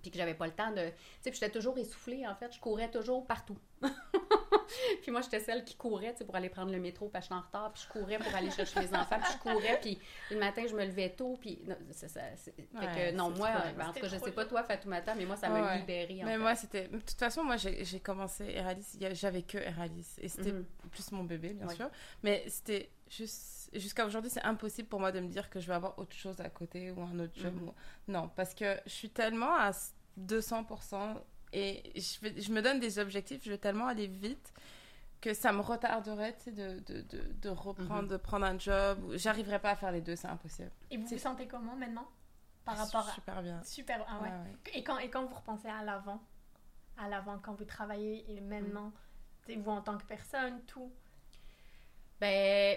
[0.00, 0.76] Puis que j'avais pas le temps de.
[0.88, 2.50] Tu sais, puis j'étais toujours essoufflée, en fait.
[2.54, 3.58] Je courais toujours partout.
[5.02, 7.34] puis moi, j'étais celle qui courait, tu sais, pour aller prendre le métro, parce que
[7.34, 7.72] j'étais en retard.
[7.74, 9.18] Puis je courais pour aller chercher mes enfants.
[9.22, 9.78] Puis je courais.
[9.82, 9.98] Puis
[10.30, 11.36] le matin, je me levais tôt.
[11.38, 11.60] Puis.
[11.66, 15.14] non, ça, fait que non, moi, ben, en tout cas, je sais pas toi, Fatoumata,
[15.14, 15.78] mais moi, ça m'a ouais.
[15.80, 16.22] libérée.
[16.22, 16.38] En Mais fait.
[16.38, 16.88] moi, c'était.
[16.88, 20.14] De toute façon, moi, j'ai commencé Eralis, j'avais que Eralis.
[20.22, 20.64] Et c'était Mhm.
[20.90, 21.74] plus mon bébé, bien Ouais.
[21.74, 21.90] sûr.
[22.22, 22.90] Mais c'était.
[23.74, 26.40] Jusqu'à aujourd'hui, c'est impossible pour moi de me dire que je vais avoir autre chose
[26.40, 27.54] à côté ou un autre job.
[27.54, 27.68] Mhm.
[27.68, 27.74] ou-
[28.08, 29.70] Non, parce que je suis tellement à
[30.18, 31.14] 200%
[31.52, 34.52] et je, vais- je me donne des objectifs, je vais tellement aller vite
[35.20, 38.08] que ça me retarderait tu sais, de, de, de, de reprendre, Mhm.
[38.08, 38.98] de prendre un job.
[39.14, 40.70] J'arriverai pas à faire les deux, c'est impossible.
[40.90, 42.08] Et vous vous sentez comment maintenant
[42.64, 43.12] Par rapport à.
[43.12, 43.62] Super bien.
[43.64, 44.04] Super.
[44.08, 44.28] Ah ouais.
[44.28, 44.56] Ouais, ouais.
[44.74, 46.20] Et, quand, et quand vous repensez à l'avant,
[46.98, 48.92] à l'avant, quand vous travaillez et maintenant, Mm.
[49.46, 50.90] tu sais, vous en tant que personne, tout.
[52.20, 52.76] Ben,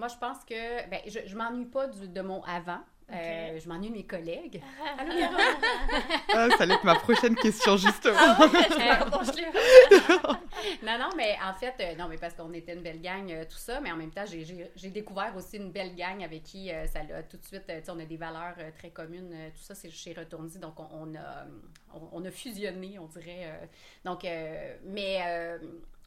[0.00, 2.80] moi, je pense que ben, je, je m'ennuie pas du- de mon avant.
[3.12, 4.62] Euh, je m'ennuie de mes collègues.
[4.96, 5.32] Allô, Véro?
[6.32, 8.12] Ah, ça allait être ma prochaine question, justement.
[8.16, 9.46] Je l'ai-
[10.86, 13.44] non, non, mais en fait, euh, non, mais parce qu'on était une belle gang, euh,
[13.44, 14.44] tout ça, mais en même temps, j'ai-
[14.90, 17.86] découvert aussi une belle gang avec qui euh, ça l'a tout de suite, euh, tu
[17.86, 20.14] sais, on a des valeurs euh, très communes, euh, tout ça, c'est chez
[20.60, 21.46] donc on, on a,
[21.92, 23.42] on, on a fusionné, on dirait.
[23.46, 23.66] euh,
[24.04, 25.58] donc, euh, mais, euh,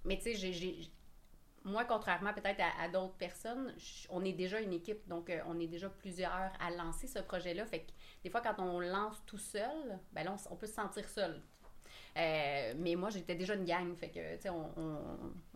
[0.06, 0.78] mais tu sais, j'ai.
[1.66, 5.40] Moi, contrairement peut-être à, à d'autres personnes, je- on est déjà une équipe, donc euh,
[5.48, 7.66] on est déjà plusieurs à lancer ce projet-là.
[7.66, 7.92] Fait que
[8.24, 11.42] des fois, quand on lance tout seul, ben là, on, peut se sentir seul.
[12.18, 15.00] Euh, mais moi, j'étais déjà une gang, fait que, tu sais, on, on,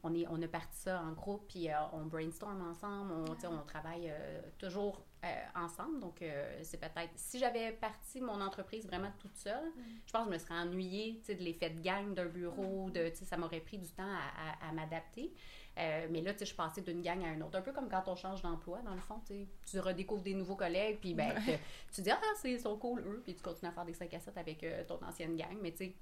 [0.03, 3.63] on est, on a parti ça en groupe, puis euh, on brainstorm ensemble, on, on
[3.65, 5.99] travaille euh, toujours euh, ensemble.
[5.99, 9.71] Donc, euh, c'est peut-être, si j'avais parti mon entreprise vraiment toute seule,
[10.05, 13.15] je pense que je me serais ennuyée, de l'effet de gang d'un bureau, de, tu
[13.17, 15.33] sais, ça m'aurait pris du temps à, à- à m'adapter.
[15.79, 17.57] Euh, mais là, je suis passée d'une gang à une autre.
[17.57, 20.97] Un peu comme quand on change d'emploi, dans le fond, tu redécouvres des nouveaux collègues,
[20.99, 21.51] puis ben, te-
[21.95, 24.11] tu dis, ah, c'est, ils sont cool, eux, puis tu continues à faire des 5
[24.13, 25.55] à 7 avec ton ancienne gang.
[25.61, 25.93] Mais tu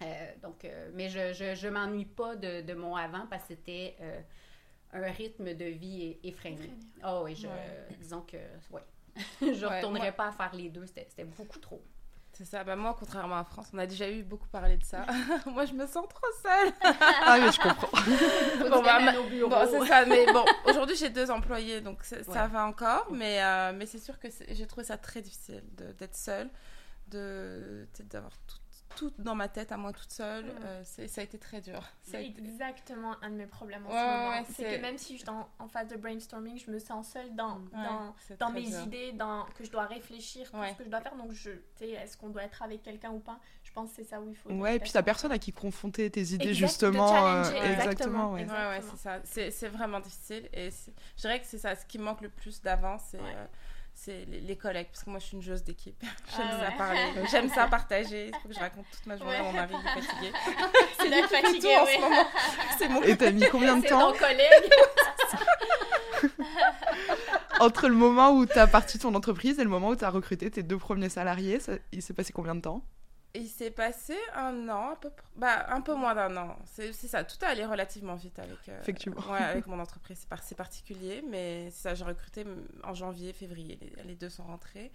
[0.00, 3.96] sais, donc, mais je, je, je m'ennuie pas de, de mon avant parce que c'était
[4.94, 6.70] un rythme de vie effréné.
[7.02, 7.86] Ah oui, je, Ouais.
[8.00, 8.36] disons que,
[8.70, 8.82] ouais.
[9.40, 11.82] je Ouais, retournerais moi- pas à faire les deux, c'était, beaucoup trop.
[12.32, 12.64] C'est ça.
[12.64, 15.06] Bah, moi, contrairement à France, on a déjà eu beaucoup parlé de ça.
[15.46, 16.72] moi, je me sens trop seule.
[17.00, 18.68] Ah, mais je comprends.
[18.70, 19.48] Bon, bah, ma- bureau.
[19.48, 20.04] Bon, c'est ça.
[20.04, 23.06] Mais bon, aujourd'hui, j'ai deux employés, donc ça va encore.
[23.12, 26.50] Mais, euh, mais c'est sûr que j'ai trouvé ça très difficile d'être seule,
[27.06, 28.56] de, d'avoir tout,
[28.94, 30.44] tout dans ma tête à moi toute seule.
[30.46, 30.58] Mm.
[30.64, 31.82] Euh, ça a été très dur.
[32.02, 34.28] C'est été- exactement un de mes problèmes en Ouais, ce moment.
[34.30, 37.08] ouais, c'est que même si je suis en, en phase de brainstorming, je me sens
[37.12, 38.80] seule dans, Ouais, dans, mes dur.
[38.82, 40.70] idées, dans, que je dois réfléchir, tout Ouais.
[40.72, 41.14] ce que je dois faire.
[41.16, 43.38] Donc, tu est-ce qu'on doit être avec quelqu'un ou pas?
[43.62, 44.50] Je pense que c'est ça où il faut.
[44.50, 47.26] Ouais, et puis t'as personne à qui confronter tes idées, Exact, justement.
[47.26, 48.44] euh, exactement, ouais.
[48.44, 48.92] Ouais, ouais, Exactement.
[48.96, 49.20] c'est ça.
[49.24, 50.48] C'est c'est vraiment difficile.
[50.52, 51.74] Et je dirais que c'est ça.
[51.74, 53.34] Ce qui me manque le plus d'avant, c'est Ouais.
[53.36, 53.46] euh,
[53.94, 54.88] c'est les, les collègues.
[54.92, 55.96] Parce que moi, je suis une joueuse d'équipe.
[56.36, 56.76] J'aime Ah ça ouais.
[56.76, 57.00] parler.
[57.30, 58.28] J'aime ça partager.
[58.28, 59.44] Il faut que je raconte toute ma journée à Ouais.
[59.44, 60.32] mon mari, il est fatigué.
[61.00, 61.90] C'est d'être Tout fatigué, en oui.
[61.96, 62.26] ce moment.
[62.78, 64.70] C'est mon Et t'as mis combien de C'est temps ton collègue.
[67.60, 70.62] entre le moment où t'as parti ton entreprise et le moment où t'as recruté tes
[70.62, 72.82] deux premiers salariés ça- Il s'est passé combien de temps?
[73.36, 76.56] Il s'est passé un an, à peu pr- bah, un peu moins d'un an.
[76.66, 79.20] C'est ça, tout est allé relativement vite avec, euh, Effectivement.
[79.30, 80.18] ouais, avec mon entreprise.
[80.20, 82.44] C'est par- c'est particulier, mais c'est ça, j'ai recruté
[82.84, 83.76] en janvier, février.
[83.80, 84.92] Les, les deux sont rentrés.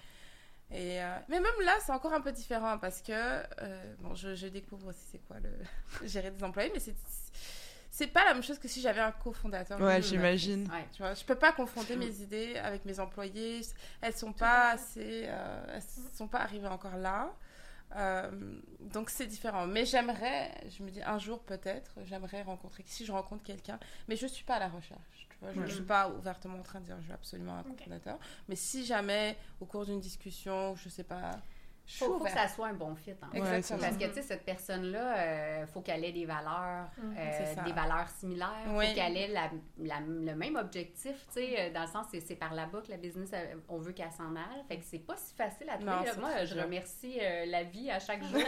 [0.71, 4.35] Et, euh, mais même là, c'est encore un peu différent parce que, euh, bon, je,
[4.35, 5.49] je découvre aussi c'est quoi le
[6.07, 6.95] gérer des employés, mais c'est
[7.91, 9.81] c'est pas la même chose que si j'avais un cofondateur.
[9.81, 10.69] Ouais, j'imagine.
[10.71, 10.85] Ouais.
[10.93, 13.61] Tu vois, je peux pas confronter mes idées avec mes employés.
[13.99, 15.81] Elles sont pas assez, euh, elles
[16.15, 17.33] sont pas arrivées encore là.
[17.95, 18.29] Euh,
[18.81, 19.65] donc c'est différent.
[19.65, 22.83] Mais j'aimerais, je me dis un jour peut-être, j'aimerais rencontrer.
[22.85, 25.27] Si je rencontre quelqu'un, mais je suis pas à la recherche.
[25.29, 27.61] Tu vois, je, je suis pas ouvertement en train de dire je veux absolument un
[27.61, 27.77] Ok.
[27.77, 28.19] cofondateur.
[28.47, 31.41] Mais si jamais au cours d'une discussion, je sais pas,
[31.95, 33.11] suis Faut, faut que ça soit un bon fit.
[33.33, 33.79] Exactement.
[33.79, 37.15] Parce que, tu sais, cette personne-là, euh, faut qu'elle ait des valeurs, Mhm.
[37.17, 38.49] euh, des valeurs similaires.
[38.69, 38.87] Oui.
[38.87, 39.49] Faut qu'elle ait la-
[39.79, 42.97] la- le même objectif, tu sais, euh, dans le sens, c'est, par là-bas que la
[42.97, 43.31] business,
[43.67, 44.63] on veut qu'elle s'en aille.
[44.67, 45.85] Fait que c'est pas si facile à trouver.
[45.91, 46.11] Non, là.
[46.13, 48.41] c'est Moi, je remercie euh, la vie à chaque jour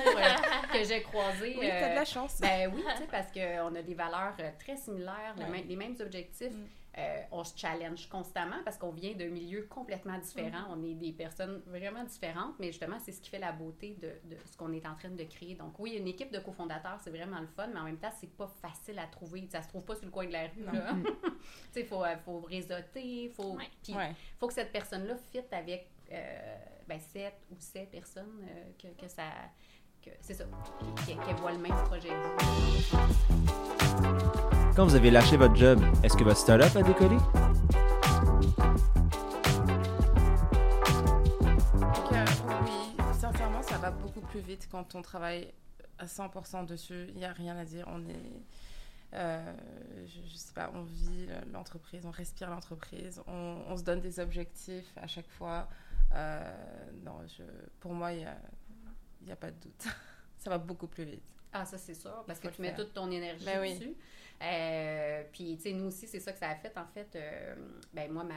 [0.74, 1.56] que j'ai croisé.
[1.60, 2.40] Oui, t'as de la chance.
[2.42, 5.50] ben oui, tu sais, parce qu'on a des valeurs très similaires, les, Ouais.
[5.50, 6.54] mêmes- les mêmes objectifs.
[6.54, 6.68] Mm.
[6.98, 10.66] Euh, on se challenge constamment parce qu'on vient d'un milieu complètement différent.
[10.70, 14.12] On est des personnes vraiment différentes, mais justement, c'est ce qui fait la beauté de,
[14.30, 15.56] de ce qu'on est en train de créer.
[15.56, 18.36] Donc oui, une équipe de cofondateurs, c'est vraiment le fun, mais en même temps, c'est
[18.36, 19.48] pas facile à trouver.
[19.50, 20.66] Ça se trouve pas sur le coin de la rue.
[21.72, 23.56] Sais, il faut, euh, faut réseauter, faut...
[23.56, 23.96] Ouais.
[23.96, 24.12] Ouais.
[24.38, 29.08] faut que cette personne-là fit avec euh, ben, cette ou ces personnes euh, que, que
[29.08, 29.30] ça...
[30.04, 30.44] que C'est ça,
[31.06, 32.10] qu'elle voit le même projet.
[34.76, 37.18] Quand vous avez lâché votre job, est-ce que votre startup a décollé?
[41.76, 42.26] Donc, euh,
[42.64, 43.62] oui, sincèrement,
[44.30, 45.52] plus vite quand on travaille
[46.00, 47.08] à 100% dessus.
[47.10, 47.86] Il n'y a rien à dire.
[47.88, 48.16] On est.
[49.14, 49.54] euh,
[50.08, 54.92] je, sais pas, on vit l'entreprise, on respire l'entreprise, on, on se donne des objectifs
[54.96, 55.68] à chaque fois.
[56.14, 56.54] Euh,
[57.04, 57.44] non, je,
[57.82, 58.38] pour moi, il n'y a,
[59.28, 59.88] y a pas de doute.
[60.38, 61.24] Ça va beaucoup plus vite.
[61.54, 62.78] Ah, ça, c'est sûr, parce que tu mets faire.
[62.78, 63.96] toute ton énergie Ben oui.
[64.42, 66.76] Euh, puis, tu sais, nous aussi, c'est ça que ça a fait.
[66.78, 67.56] En fait, euh,
[67.94, 68.36] ben, moi, ma,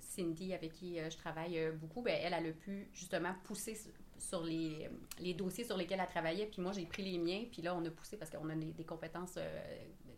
[0.00, 3.74] Cindy, avec qui euh, je travaille beaucoup, ben, elle, elle a pu justement pousser
[4.18, 6.46] sur- les, dossiers sur lesquels elle travaillait.
[6.46, 7.44] Puis moi, j'ai pris les miens.
[7.50, 9.38] Puis là, on a poussé parce qu'on a des, compétences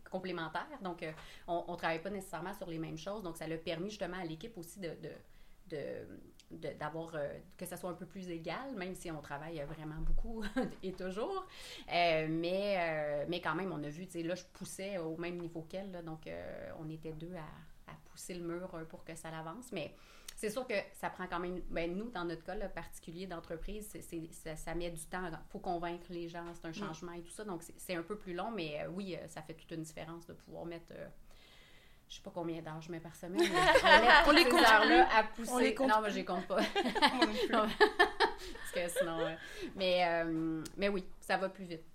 [0.09, 0.79] complémentaires.
[0.81, 1.05] Donc,
[1.47, 3.23] on ne travaille pas nécessairement sur les mêmes choses.
[3.23, 4.97] Donc, ça l'a permis justement à l'équipe aussi de-
[6.79, 10.43] d'avoir euh, que ça soit un peu plus égal, même si on travaille vraiment beaucoup
[10.83, 11.45] et toujours.
[11.93, 15.17] Euh, mais, euh, mais quand même, on a vu, tu sais, là, je poussais au
[15.17, 16.27] même niveau qu'elle, donc
[16.79, 19.71] on était deux à, à pousser le mur pour que ça l'avance.
[19.71, 19.93] Mais
[20.35, 23.95] c'est sûr que ça prend quand même, ben, nous, dans notre cas là, particulier d'entreprise,
[24.31, 25.27] ça, ça met du temps.
[25.27, 27.43] Il faut convaitre les gens, c'est un changement et tout ça.
[27.43, 30.65] Donc, c'est- un peu plus long, mais oui, ça fait toute une différence de pouvoir
[30.65, 30.91] mettre.
[32.11, 33.41] Je sais pas combien d'heures je mets par semaine.
[33.41, 35.51] mais On les compte heures-là à pousser.
[35.53, 36.57] On les compte non, moi, je les compte pas.
[37.49, 39.17] Parce que sinon.
[39.21, 39.33] euh,
[39.77, 41.85] mais, euh, mais oui, ça va plus vite.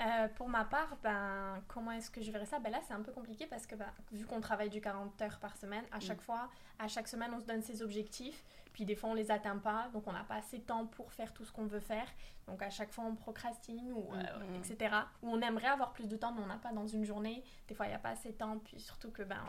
[0.00, 2.60] Euh, pour ma part, ben, comment est-ce que je verrais ça?
[2.60, 5.38] Ben Là, c'est un peu compliqué parce que ben, vu qu'on travaille du 40 heures
[5.40, 8.44] par semaine, à chaque fois, à chaque semaine, on se donne ses objectifs.
[8.72, 9.88] Puis des fois, on les atteint pas.
[9.92, 12.06] Donc, on n'a pas assez de temps pour faire tout ce qu'on veut faire.
[12.46, 14.54] Donc, à chaque fois, on procrastine, ou, euh, Mhm.
[14.56, 14.94] etc.
[15.22, 17.42] Ou on aimerait avoir plus de temps, mais on n'a pas dans une journée.
[17.66, 18.58] Des fois, il n'y a pas assez de temps.
[18.60, 19.40] Puis surtout que ben,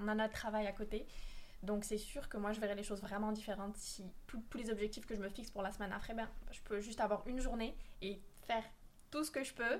[0.00, 1.06] on, on a notre travail à côté.
[1.62, 4.70] Donc, c'est sûr que moi, je verrais les choses vraiment différentes si tous tous les
[4.70, 7.40] objectifs que je me fixe pour la semaine après, ben, je peux juste avoir une
[7.40, 8.64] journée et faire
[9.10, 9.78] tout ce que je peux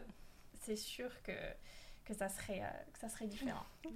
[0.61, 1.33] c'est sûr que,
[2.05, 3.65] que, ça serait, euh, que ça serait différent.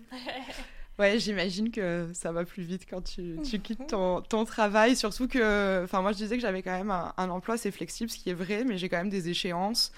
[0.98, 4.94] Ouais, j'imagine que ça va plus vite quand tu, tu quittes ton, ton travail.
[4.94, 8.10] Surtout que, enfin, moi je disais que j'avais quand même un, un emploi assez flexible,
[8.10, 9.90] ce qui est vrai, mais j'ai quand même des échéances.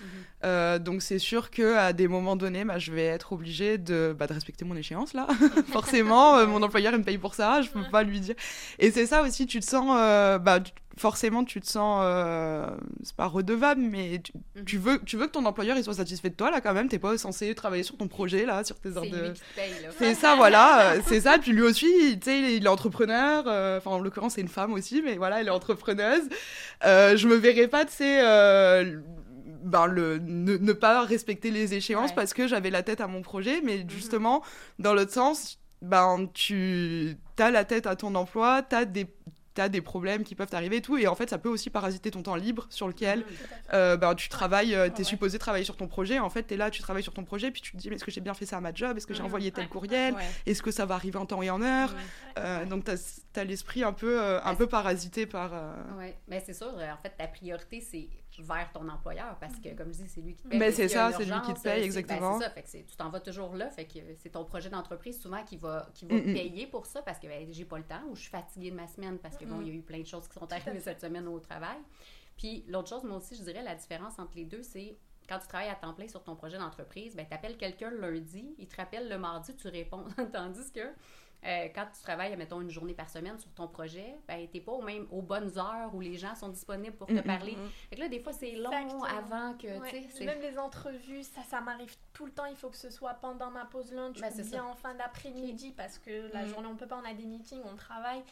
[0.45, 4.15] Euh, donc c'est sûr que à des moments donnés, bah, je vais être obligée de,
[4.17, 5.27] bah, de respecter mon échéance là.
[5.67, 8.37] forcément, euh, mon employeur il me paye pour ça, je peux pas lui dire.
[8.79, 9.89] Et c'est ça aussi, tu te sens,
[10.41, 12.67] bah, tu- forcément tu te sens, euh,
[13.03, 14.65] c'est pas redevable, mais tu, Mhm.
[14.65, 16.89] tu veux, tu veux que ton employeur il soit satisfait de toi là quand même.
[16.89, 19.33] T'es pas censé travailler sur ton projet là, sur tes heures de.
[19.99, 21.39] C'est ça, voilà, euh, c'est ça.
[21.39, 21.87] Puis lui aussi,
[22.21, 23.45] tu sais, il est- entrepreneur.
[23.47, 26.23] euh, Enfin, en l'occurrence, c'est une femme aussi, mais voilà, elle est entrepreneuse.
[26.85, 28.21] Euh, je me verrais pas, tu sais,
[29.65, 32.17] ben, le, ne, ne pas respecter les échéances Ouais.
[32.17, 33.61] parce que j'avais la tête à mon projet.
[33.63, 34.43] Mais justement,
[34.79, 39.07] dans l'autre sens, ben, tu as la tête à ton emploi, tu as des
[39.55, 42.11] T'as des problèmes qui peuvent t'arriver et tout, et en fait, ça peut aussi parasiter
[42.11, 43.25] ton temps libre sur lequel
[43.73, 45.05] euh, ben, tu travailles, euh, t'es Ouais.
[45.05, 46.19] supposé travailler sur ton projet.
[46.19, 48.05] En fait, t'es là, tu travailles sur ton projet, puis tu te dis, mais est-ce
[48.05, 48.97] que j'ai bien fait ça à ma job?
[48.97, 49.71] Est-ce que j'ai envoyé tel Ouais.
[49.71, 50.15] courriel?
[50.15, 50.23] Ouais.
[50.47, 51.91] Est-ce que ça va arriver en temps et en heure?
[51.95, 52.43] Ouais.
[52.43, 52.97] Euh, Donc, t'as
[53.37, 54.57] as, l'esprit un peu, euh, un Ouais.
[54.57, 55.53] peu parasité par.
[55.55, 58.09] euh, Oui, mais c'est sûr, en fait, ta priorité, c'est
[58.43, 60.59] vers ton employeur parce que, comme je dis, c'est lui qui te paye.
[60.59, 62.31] Ben, c'est s'il y a ça, c'est lui qui te paye, euh, c'est- exactement.
[62.33, 64.45] Ben, c'est ça, fait que c'est- tu t'en vas toujours là, fait que c'est ton
[64.45, 67.65] projet d'entreprise souvent qui va, qui va Mm, payer pour ça parce que ben, j'ai
[67.65, 69.71] pas le temps ou je suis fatiguée de ma semaine parce que, bon, il y
[69.71, 71.79] a eu plein de choses qui sont arrivées cette semaine au travail.
[72.37, 74.97] Puis l'autre chose, moi aussi, je dirais, la différence entre les deux, c'est
[75.29, 77.99] quand tu travailles à temps plein sur ton projet d'entreprise, ben, tu appelles quelqu'un le
[78.11, 80.05] lundi, il te rappelle le mardi, tu réponds.
[80.33, 80.81] Tandis que
[81.45, 84.65] euh, quand tu travailles, mettons, une journée par semaine sur ton projet, ben, tu n'es
[84.65, 87.23] pas au même, aux bonnes heures où les gens sont disponibles pour te Mm, mm,
[87.23, 87.57] parler.
[87.91, 89.05] Fait que là, des fois, c'est long Exactement.
[89.05, 90.25] avant que, Ouais, tu.
[90.25, 92.47] Même les entrevues, ça, ça m'arrive tout le temps.
[92.47, 94.65] Il faut que ce soit pendant ma pause lunch Ben, ou c'est bien ça.
[94.65, 97.77] en fin d'après-midi parce que la journée, on peut pas, on a des meetings, on
[97.77, 98.23] travaille.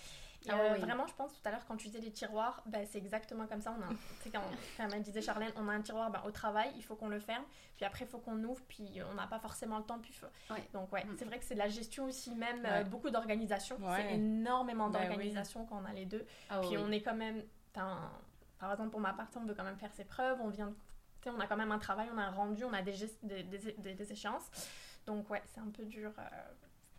[0.48, 0.80] Ah euh, oui.
[0.80, 3.60] Vraiment, je pense tout à l'heure, quand tu disais les tiroirs, ben, c'est exactement comme
[3.60, 3.74] ça.
[3.78, 3.88] On a,
[4.32, 4.42] quand,
[4.76, 7.20] comme elle disait Charlène, on a un tiroir ben, au travail, il faut qu'on le
[7.20, 7.44] ferme,
[7.76, 9.98] puis après, il faut qu'on ouvre, puis on n'a pas forcément le temps.
[10.00, 10.68] Puis faut- Ouais.
[10.72, 11.16] Donc, ouais, Mhm.
[11.18, 12.84] c'est vrai que c'est de la gestion aussi, même euh, Ouais.
[12.84, 13.76] beaucoup d'organisation.
[13.76, 13.96] Ouais.
[14.08, 14.92] C'est énormément oui.
[14.92, 16.24] d'organisation quand on a les deux.
[16.50, 16.78] Ah Puis oui.
[16.78, 17.42] on est quand même.
[18.58, 20.38] Par exemple, pour ma partie, on veut quand même faire ses preuves.
[20.40, 20.68] On vient.
[20.68, 23.44] de- on a quand même un travail, on a un rendu, on a des, des-
[23.44, 24.50] des- des échéances.
[25.06, 26.10] Donc, ouais, c'est un peu dur.
[26.18, 26.22] euh,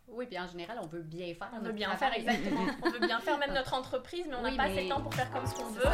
[0.08, 2.22] Oui, puis en général, on veut bien faire On veut bien travail.
[2.22, 2.66] faire, exactement.
[2.84, 4.88] on veut bien faire même notre entreprise, mais on n'a Oui, pas mais- assez de
[4.90, 5.84] temps pour faire comme ce qu'on veut.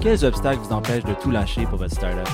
[0.00, 2.28] Quels obstacles vous empêchent de tout lâcher pour votre startup?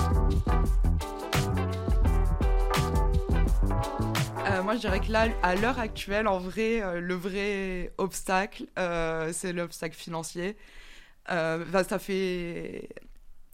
[4.51, 8.65] Euh, moi, je dirais que là, à l'heure actuelle, en vrai, euh, le vrai obstacle,
[8.79, 10.57] euh, c'est l'obstacle financier.
[11.31, 12.89] Euh, bah, ça fait.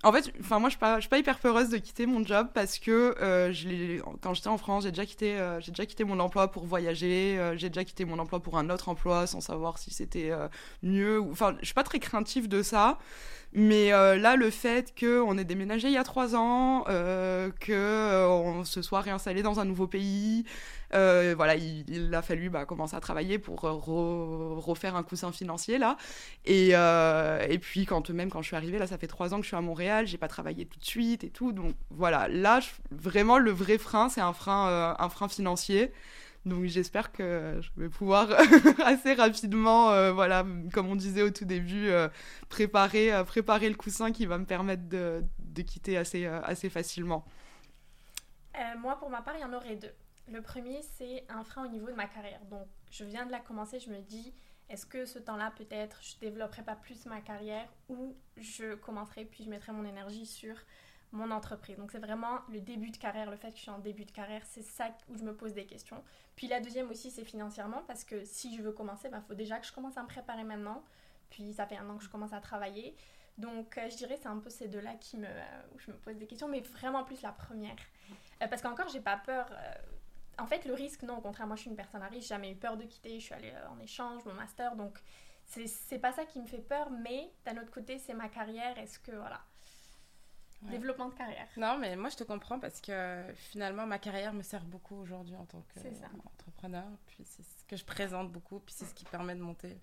[0.05, 2.23] En fait, enfin moi, je suis pas, je suis pas hyper peureuse de quitter mon
[2.25, 5.87] job parce que euh, je quand j'étais en France, j'ai déjà quitté, euh, j'ai déjà
[5.87, 7.38] quitté mon emploi pour voyager.
[7.38, 10.49] euh, j'ai déjà quitté mon emploi pour un autre emploi sans savoir si c'était euh,
[10.83, 11.23] mieux.
[11.33, 12.99] Enfin, je suis pas très craintive de ça.
[13.57, 17.73] Mais euh, là, le fait qu'on ait déménagé il y a trois ans, euh, que
[17.73, 20.45] euh, se soit réinstallé dans un nouveau pays,
[20.95, 25.79] Euh, voilà, il, a fallu bah, commencer à travailler pour re- refaire un coussin financier
[25.79, 25.97] là.
[26.45, 26.73] Et,
[27.61, 29.57] puis quand même quand je suis arrivée là, ça fait trois ans que je suis
[29.57, 31.53] à Montréal, j'ai pas travaillé tout de suite et tout.
[31.53, 35.93] Donc voilà, là vraiment le vrai frein, c'est un frein, un frein financier.
[36.44, 38.28] Donc j'espère que je vais pouvoir
[38.85, 42.09] assez rapidement, euh, voilà, comme on disait au tout début, euh,
[42.50, 45.22] préparer, euh, préparer le coussin qui va me permettre de,
[45.62, 47.24] quitter assez, facilement.
[48.78, 49.94] Moi, pour ma part, il y en aurait deux.
[50.28, 52.40] Le premier, c'est un frein au niveau de ma carrière.
[52.50, 54.35] Donc, je viens de la commencer, je me dis,
[54.68, 59.44] est-ce que ce temps-là, peut-être, je développerai pas plus ma carrière ou je commencerai puis
[59.44, 60.54] je mettrai mon énergie sur
[61.14, 61.77] mon entreprise.
[61.77, 64.11] Donc, c'est vraiment le début de carrière, le fait que je suis en début de
[64.11, 66.03] carrière, c'est ça où je me pose des questions.
[66.37, 69.59] Puis la deuxième aussi, c'est financièrement, parce que si je veux commencer, il faut déjà
[69.59, 70.83] que je commence à me préparer maintenant.
[71.31, 72.96] Puis ça fait un an que je commence à travailler.
[73.38, 75.96] Donc, euh, je dirais c'est un peu ces deux-là qui me, euh, où je me
[75.96, 77.77] pose des questions, mais vraiment plus la première.
[78.42, 79.50] Euh, parce qu'encore, j'ai pas peur.
[80.38, 82.35] en fait, le risque, non, au contraire, moi je suis une personne à risque, j'ai
[82.35, 84.98] jamais eu peur de quitter, je suis allée en échange, mon master, donc
[85.46, 88.98] c'est pas ça qui me fait peur, mais d'un autre côté, c'est ma carrière, est-ce
[88.98, 89.40] que, voilà.
[90.64, 90.70] Ouais.
[90.70, 91.46] Développement de carrière.
[91.57, 95.37] Non, mais moi je te comprends parce que finalement ma carrière me sert beaucoup aujourd'hui
[95.37, 96.07] en tant C'est ça.
[96.09, 96.85] qu'entrepreneur.
[97.07, 99.79] Puis c'est ce que je présente beaucoup, puis c'est ce qui permet de monter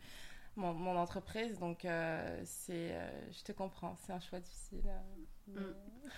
[0.56, 1.60] mon, mon entreprise.
[1.60, 4.82] Donc euh, c'est, euh, je te comprends, c'est un choix difficile.
[4.88, 4.98] euh,
[5.48, 5.74] mais- Mm.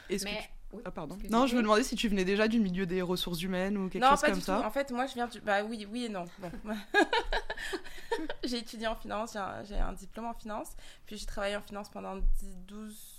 [0.10, 1.18] Est-ce que Mais, tu- oui, Ah, pardon.
[1.30, 4.04] Non, je me demandais si tu venais déjà du milieu des ressources humaines ou quelque
[4.04, 4.46] non, chose pas comme du tout.
[4.48, 4.68] ça.
[4.68, 5.40] En fait, moi, je viens du...
[5.42, 6.26] Bah oui, oui et non.
[6.40, 6.52] Bon.
[8.44, 10.76] j'ai étudié en finance, j'ai un, j'ai un diplôme en finance.
[11.06, 13.13] Puis j'ai travaillé en finance pendant 10, 12...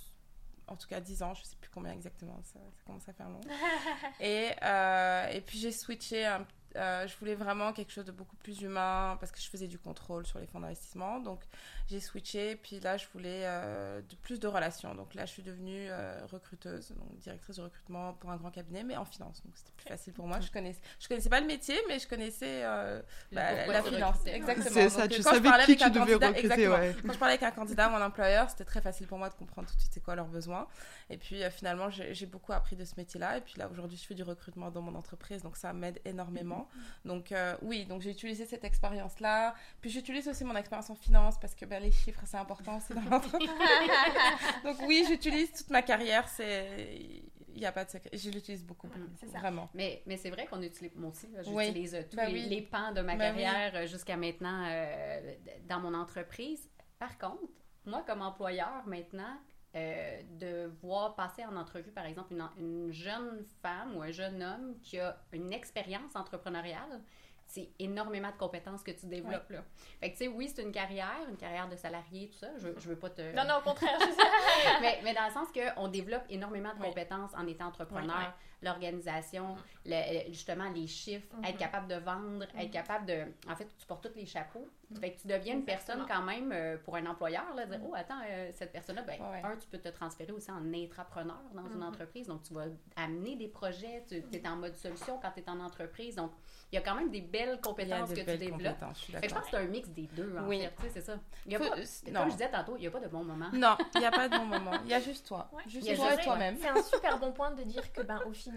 [0.66, 1.34] En tout cas, 10 ans.
[1.34, 2.40] Je sais plus combien exactement.
[2.44, 3.40] Ça, ça commence à faire long.
[4.20, 6.24] et, euh, et puis j'ai switché.
[6.24, 9.66] un- euh, je voulais vraiment quelque chose de beaucoup plus humain parce que je faisais
[9.68, 11.20] du contrôle sur les fonds d'investissement.
[11.20, 11.40] Donc
[11.88, 12.56] j'ai switché.
[12.56, 14.94] Puis là, je voulais euh, de, plus de relations.
[14.94, 18.82] Donc là, je suis devenue euh, recruteuse, donc directrice de recrutement pour un grand cabinet,
[18.84, 19.42] mais en finance.
[19.44, 20.40] Donc c'était plus facile pour moi.
[20.40, 23.00] Je connaissais, je connaissais pas le métier, mais je connaissais euh,
[23.32, 24.16] bah, la finance.
[24.26, 24.70] Exactement.
[24.70, 26.68] C'est ça, Donc, tu quand je savais parlais qui avec tu un devais candidat- recruter,
[26.68, 26.96] ouais.
[27.06, 29.68] Quand je parlais avec un candidat, mon employeur, c'était très facile pour moi de comprendre
[29.68, 30.66] tout de suite c'est quoi leurs besoins.
[31.10, 33.38] Et puis euh, finalement, j'ai beaucoup appris de ce métier-là.
[33.38, 36.63] Et puis là, aujourd'hui, je fais du recrutement dans mon entreprise, donc ça m'aide énormément.
[37.04, 39.54] Donc euh, oui, donc j'ai utilisé cette expérience-là.
[39.80, 42.94] Puis j'utilise aussi mon expérience en finance parce que ben, les chiffres, c'est important aussi
[42.94, 43.50] dans l'entreprise.
[44.64, 46.28] donc oui, j'utilise toute ma carrière.
[46.28, 47.22] C'est
[47.54, 48.10] il n'y a pas de secret.
[48.12, 48.88] Je l'utilise beaucoup,
[49.20, 49.38] c'est ça.
[49.38, 49.70] vraiment.
[49.74, 51.66] Mais, mais c'est vrai qu'on utilise, moi aussi, Oui.
[51.66, 52.48] j'utilise euh, tous Ben les, oui.
[52.48, 55.34] les pans de ma Ben carrière euh, jusqu'à maintenant euh,
[55.68, 56.68] dans mon entreprise.
[56.98, 57.42] Par contre,
[57.86, 59.38] moi, comme employeur maintenant,
[59.74, 64.76] euh, de voir passer en entrevue, par exemple, une, jeune femme ou un jeune homme
[64.82, 67.00] qui a une expérience entrepreneuriale,
[67.46, 69.50] c'est énormément de compétences que tu développes.
[69.50, 69.64] Là.
[70.00, 72.48] Fait que, tu sais, oui, c'est une carrière, une carrière de salarié, tout ça.
[72.58, 73.34] Je, je veux pas te.
[73.34, 74.06] Non, non, au contraire, sais.
[74.80, 76.88] mais, mais dans le sens qu'on développe énormément de Oui.
[76.88, 78.24] compétences en étant entrepreneur, Oui,
[78.64, 81.44] l'organisation, le- justement les chiffres, Mhm.
[81.44, 83.24] être capable de vendre, être capable de...
[83.48, 84.66] En fait, tu portes tous les chapeaux.
[85.00, 87.94] Fait que tu deviens une personne quand même, euh, pour un employeur, là, dire, oh,
[87.96, 89.42] attends, euh, cette personne-là, ben, Ouais.
[89.42, 92.28] un, tu peux te transférer aussi en intrapreneur dans une entreprise.
[92.28, 95.58] Donc, tu vas amener des projets, tu es en mode solution quand tu es en
[95.60, 96.14] entreprise.
[96.16, 96.30] Donc,
[96.70, 98.76] il y a quand même des belles compétences que tu développes.
[98.94, 100.60] je suis Fait que je pense que c'est un mix des deux, en Oui.
[100.60, 100.72] fait.
[100.76, 101.18] Tu sais, c'est ça.
[101.46, 102.24] Il y a Faut- pas, euh, comme non.
[102.26, 103.48] je disais tantôt, il n'y a pas de bon moment.
[103.52, 104.72] Non, il n'y a pas de bon moment.
[104.84, 105.48] Il y a juste toi.
[105.52, 105.62] Ouais.
[105.66, 106.56] Juste Il y a toi juste toi-même.
[106.60, 108.53] C'est un super bon point de dire que, ben, au final,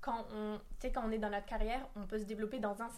[0.00, 2.88] quand on, quand on est dans notre carrière, on peut se développer dans un,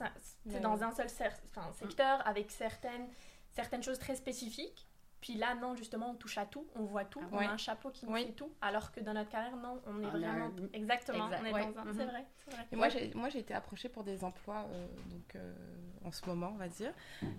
[0.61, 3.09] dans un seul enfin, secteur avec certaines,
[3.53, 4.87] certaines choses très spécifiques.
[5.21, 7.45] Puis là, non, justement, on touche à tout, on voit tout, on Oui.
[7.45, 8.25] a un chapeau qui nous Oui.
[8.27, 8.51] fait tout.
[8.63, 10.47] Alors que dans notre carrière, non, on est On vraiment.
[10.47, 11.73] un- Exactement, Exact, on est ouais.
[11.75, 11.85] dans un.
[11.85, 11.95] Mhm.
[11.95, 12.67] C'est vrai, c'est vrai.
[12.73, 15.53] Et moi, j'ai, moi, j'ai été approchée pour des emplois, euh, donc euh,
[16.07, 16.95] en ce moment, on va dire,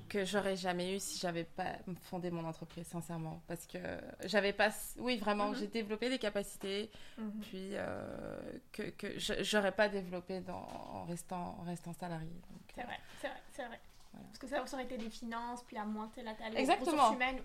[0.09, 3.79] que j'aurais jamais eu si j'avais pas fondé mon entreprise, sincèrement, parce que
[4.25, 5.55] j'avais pas, oui, vraiment, Mhm.
[5.55, 7.31] j'ai développé des capacités, Mhm.
[7.41, 8.39] puis euh,
[8.71, 12.29] que que je- j'aurais pas développé dans, en restant en restant salarié.
[12.29, 13.79] Donc, C'est vrai, c'est vrai, c'est vrai.
[14.13, 14.27] Voilà.
[14.27, 16.91] Parce que ça, ça aurait été des finances, puis à moins, tu là, aux Exactement.
[16.91, 17.41] ressources humaines,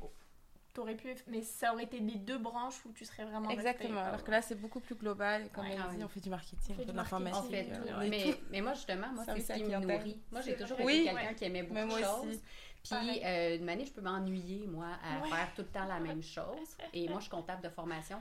[0.77, 4.01] t'aurais pu, mais ça aurait été les deux branches où tu serais vraiment Exactement.
[4.01, 5.47] euh, Alors que là, c'est beaucoup plus global.
[5.47, 7.39] Et comme Ouais, elle ah dit, on fait du marketing, On fait de l'informatique.
[7.39, 8.39] En fait, est mais, tout.
[8.51, 10.21] mais moi, justement, moi, c'est ce qui me nourrit.
[10.31, 11.35] Moi, j'ai toujours été quelqu'un Ouais.
[11.35, 12.27] qui aimait beaucoup de choses.
[12.29, 12.43] aussi.
[12.89, 15.29] Puis, euh, une année, je peux m'ennuyer, moi, à Ouais.
[15.31, 16.77] faire tout le temps la même chose.
[16.93, 18.19] Et moi, je suis comptable de formation.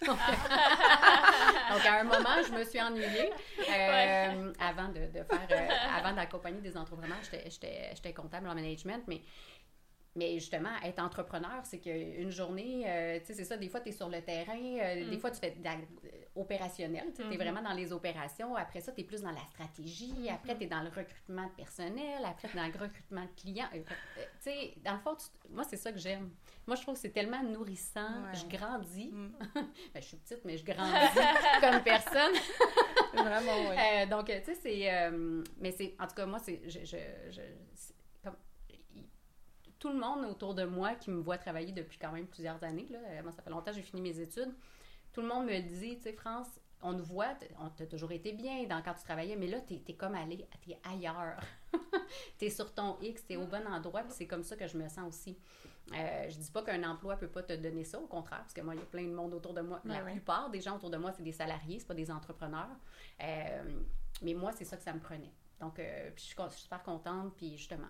[0.00, 0.08] Donc,
[1.86, 3.30] à un moment, je me suis ennuyée.
[3.70, 8.54] Euh, Avant de, de faire, euh, avant d'accompagner des entrepreneurs, j'étais- j'étais j'étais comptable en
[8.54, 9.20] management, mais
[10.16, 13.90] mais justement, être entrepreneur, c'est qu'une journée, euh, tu sais, c'est ça, des fois, tu
[13.90, 15.20] es sur le terrain, euh, des Mm.
[15.20, 15.76] fois, tu fais de la-
[16.36, 17.36] opérationnel, tu es Mhm.
[17.36, 18.54] vraiment dans les opérations.
[18.56, 20.28] Après ça, tu es plus dans la stratégie.
[20.30, 22.22] Après, tu es dans le recrutement de personnel.
[22.24, 23.68] Après, tu es dans le recrutement de clients.
[23.74, 23.78] Euh,
[24.18, 26.30] euh, tu sais, dans le fond, tu- moi, c'est ça que j'aime.
[26.66, 28.22] Moi, je trouve que c'est tellement nourrissant.
[28.24, 28.34] Ouais.
[28.34, 29.10] Je grandis.
[29.12, 29.32] Mm.
[29.94, 30.80] Ben, je suis petite, mais je grandis
[31.60, 32.32] comme personne.
[33.12, 33.76] Vraiment, oui.
[33.76, 34.92] Euh, donc, tu sais, c'est.
[34.94, 35.94] euh, mais c'est.
[35.98, 36.60] En tout cas, moi, c'est.
[36.66, 36.96] Je, je,
[37.30, 37.40] je-
[39.80, 42.86] tout le monde autour de moi qui me voit travailler depuis quand même plusieurs années,
[42.90, 44.54] là, euh, moi, ça fait longtemps que j'ai fini mes études,
[45.12, 48.32] tout le monde me dit, tu sais, France, on nous voit, on t'a toujours été
[48.32, 51.40] bien dans, quand tu travaillais, mais là, t'es es comme allé, t'es ailleurs.
[52.38, 54.88] t'es sur ton X, t'es au bon endroit, puis c'est comme ça que je me
[54.88, 55.36] sens aussi.
[55.92, 58.60] Euh, je dis pas qu'un emploi peut pas te donner ça, au contraire, parce que
[58.60, 59.80] moi, il y a plein de monde autour de moi.
[59.84, 60.12] La ouais.
[60.12, 62.68] plupart des gens autour de moi, c'est des salariés, c'est pas des entrepreneurs.
[63.22, 63.80] Euh,
[64.22, 65.32] mais moi, c'est ça que ça me prenait.
[65.60, 67.86] Donc, euh, puis je, suis, con- je suis super contente, puis justement,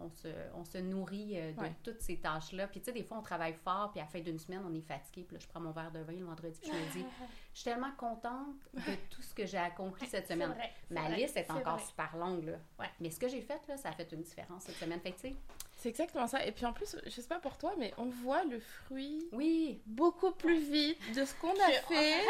[0.00, 1.74] on, on se, on se nourrit euh, de Ouais.
[1.82, 2.66] toutes ces tâches-là.
[2.68, 4.72] Puis tu sais, des fois, on travaille fort, puis à la fin d'une semaine, on
[4.74, 6.92] est fatigué, puis là, je prends mon verre de vin le vendredi, puis je me
[6.92, 7.04] dis,
[7.54, 10.50] je suis tellement contente de tout ce que j'ai accompli cette semaine.
[10.52, 11.84] vrai, Ma vrai, liste est encore vrai.
[11.86, 12.56] super longue, là.
[12.78, 12.90] Ouais.
[13.00, 15.00] Mais ce que j'ai fait, là, ça a fait une différence cette semaine.
[15.00, 15.36] Fait que, tu sais,
[15.80, 16.44] C'est exactement ça.
[16.44, 19.80] Et puis en plus, je sais pas pour toi, mais on voit le fruit oui,
[19.86, 22.20] beaucoup plus vite de ce qu'on a Que- fait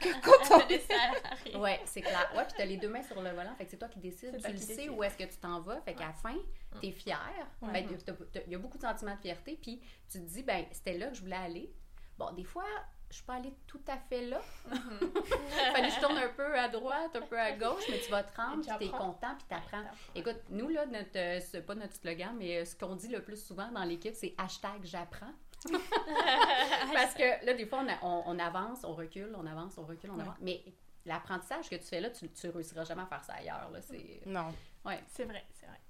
[0.00, 1.56] que quand on salariés.
[1.56, 2.30] ouais, c'est clair.
[2.36, 4.36] Ouais, puis t'as les deux mains sur le volant, fait que c'est toi qui décides.
[4.44, 5.80] Tu le sais où est-ce que tu t'en vas.
[5.80, 6.36] Fait qu'à la fin,
[6.82, 7.18] t'es fière.
[7.62, 7.72] Ouais.
[7.72, 7.88] Ben,
[8.46, 11.08] il y a beaucoup de sentiments de fierté, puis tu te dis, ben, c'était là
[11.08, 11.72] que je voulais aller.
[12.18, 12.64] Bon, des fois,
[13.10, 14.40] je suis pas allée tout à fait là.
[15.72, 18.22] Fallait que je tourne un peu à droite, un peu à gauche, mais tu vas
[18.24, 19.12] te rendre, puis tu t'es apprends.
[19.12, 19.84] content, puis t'apprends.
[20.14, 23.22] Écoute, nous, là, notre, euh, c'est pas notre slogan, mais euh, ce qu'on dit le
[23.22, 25.32] plus souvent dans l'équipe, c'est hashtag j'apprends.
[26.92, 29.84] Parce que là, des fois, on, a- on- on avance, on recule, on avance, on
[29.84, 30.22] recule, on Ouais.
[30.22, 30.36] avance.
[30.40, 30.62] Mais
[31.04, 33.70] l'apprentissage que tu fais là, tu, tu réussiras jamais à faire ça ailleurs.
[33.72, 33.80] Là.
[33.82, 34.20] C'est...
[34.26, 34.52] Non,
[35.08, 35.80] C'est vrai, c'est vrai.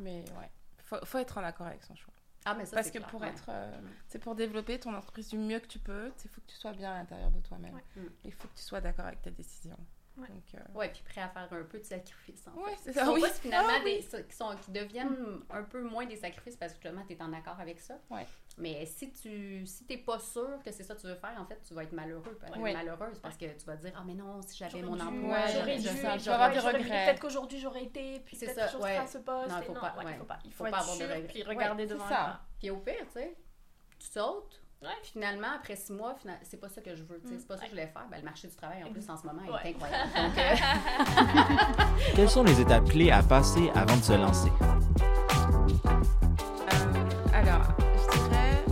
[0.00, 0.50] mais ouais.
[0.84, 2.14] Faut, faut être en accord avec son choix.
[2.46, 3.28] Ah, mais ça, Parce que clair, pour ouais.
[3.28, 6.46] être, euh, c'est pour développer ton entreprise du mieux que tu peux, il faut que
[6.46, 7.74] tu sois bien à l'intérieur de toi-même.
[7.74, 7.84] Ouais.
[7.96, 8.06] Mm.
[8.24, 9.76] Il faut que tu sois d'accord avec ta décision.
[10.18, 10.28] Ouais.
[10.28, 12.44] Donc, euh, Ouais, puis prêt à faire un peu de sacrifice.
[12.48, 12.76] En Ouais, fait.
[12.84, 13.20] c'est ça, sont oui.
[13.20, 16.78] pas finalement Ah, des, qui, sont, qui deviennent un peu moins des sacrifices parce que
[16.82, 17.98] justement, tu es en accord avec ça.
[18.10, 18.26] Ouais.
[18.58, 21.44] Mais si tu si t'es pas sûr que c'est ça que tu veux faire, en
[21.44, 22.72] fait, tu vas être malheureux, Ouais.
[22.72, 25.46] malheureuse parce que tu vas te dire Ah, mais non, si j'avais J'aurais mon emploi,
[25.48, 25.88] j'aurais j'aurais dû,
[26.30, 27.04] avoir des j'aurais- regrets.
[27.04, 29.50] Peut-être qu'aujourd'hui j'aurais été, puis peut-être ça, que je à ce poste.
[29.50, 29.94] Non, et faut pas-.
[30.44, 31.22] Il Faut faut, pas avoir de regrets.
[31.28, 32.40] puis regarder devant c'est ça.
[32.58, 33.36] Puis au pire, tu sais,
[33.98, 34.62] tu sautes.
[34.82, 34.88] Ouais.
[35.02, 37.16] Puis finalement, après six mois, c'est pas ça que je veux.
[37.18, 37.38] Mm.
[37.38, 38.06] C'est pas ça que je voulais faire.
[38.10, 39.60] Ben, le marché du travail, en plus, en ce moment, Ouais.
[39.64, 40.10] est incroyable.
[40.16, 40.54] Donc, euh,
[42.14, 44.50] Quelles sont les étapes clés à passer avant de se lancer?
[45.86, 47.62] Euh, alors,
[47.94, 48.64] je dirais,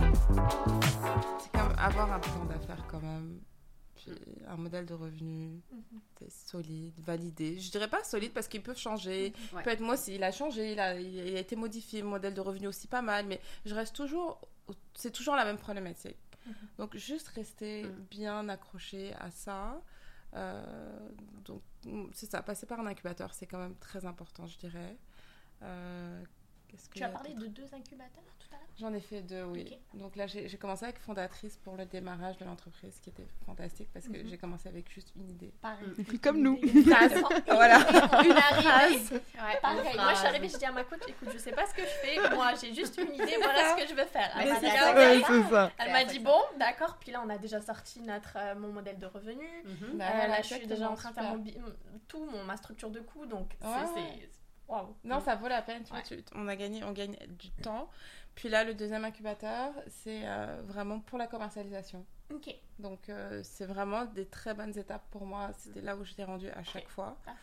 [1.39, 3.39] c'est comme avoir un plan d'affaires quand même,
[3.95, 4.11] puis
[4.47, 5.99] un modèle de revenu Mhm.
[6.19, 7.59] c'est solide, validé.
[7.59, 9.33] Je dirais pas solide parce qu'il peut changer.
[9.53, 9.63] Ouais.
[9.63, 12.41] Peut-être moi aussi, il a changé, il a, il a été modifié, mon modèle de
[12.41, 14.39] revenu aussi pas mal, mais je reste toujours,
[14.93, 16.17] c'est toujours la même problématique.
[16.45, 16.53] Mhm.
[16.77, 18.05] Donc juste rester Mhm.
[18.11, 19.81] bien accroché à ça.
[20.33, 21.09] Euh,
[21.45, 21.61] donc
[22.13, 24.97] c'est ça, passer par un incubateur, c'est quand même très important, je dirais.
[25.63, 26.23] Euh,
[26.67, 28.65] qu'est-ce Tu as parlé de deux incubateurs tout à l'heure?
[28.79, 29.77] J'en ai fait deux, oui.
[29.93, 33.89] Donc là, j'ai j'ai commencé avec fondatrice pour le démarrage de l'entreprise, qui était fantastique
[33.93, 34.27] parce que Mhm.
[34.29, 35.53] j'ai commencé avec juste une idée.
[35.61, 35.87] Pareil.
[35.97, 36.57] Et puis comme nous.
[36.57, 37.13] Phrase.
[37.47, 37.77] voilà.
[38.23, 38.99] Une arrivée.
[39.13, 39.79] ouais, Pareil.
[39.93, 41.73] une Moi, je suis arrivée, je dis à ma coach, écoute, je sais pas ce
[41.73, 42.35] que je fais.
[42.35, 43.37] Moi, j'ai juste une idée.
[43.37, 44.29] Voilà ce que je veux faire.
[44.39, 44.91] Elle m'a c'est dit, ça.
[44.91, 45.25] ah, Ouais, ok.
[45.27, 45.71] c'est ça.
[45.77, 46.97] Elle m'a dit bon, d'accord.
[46.99, 49.47] Puis là, on a déjà sorti notre euh, mon modèle de revenu.
[49.63, 49.97] Mhm.
[49.97, 51.43] Bah, Euh, là, je suis déjà en train de faire mon
[52.09, 53.25] tout, mon, ma structure de coûts.
[53.25, 54.29] Donc, Ouais, c'est.
[54.67, 54.95] Waouh.
[55.03, 55.83] Non, ça vaut la peine.
[55.83, 56.03] Tu vois, Ouais.
[56.03, 57.89] tu- on a gagné, on gagne du temps.
[58.33, 62.05] Puis là, le deuxième incubateur, c'est euh, vraiment pour la commercialisation.
[62.33, 62.53] Ok.
[62.79, 65.51] Donc, euh, c'est vraiment des très bonnes étapes pour moi.
[65.57, 67.17] C'était là où je l'ai rendu à chaque fois.
[67.23, 67.39] Parfait.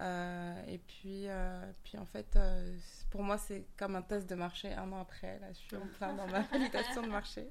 [0.00, 2.76] Euh, et puis, euh, puis, en fait, euh,
[3.10, 5.38] pour moi, c'est comme un test de marché un an après.
[5.38, 7.48] Là, je suis en plein dans ma validation de marché.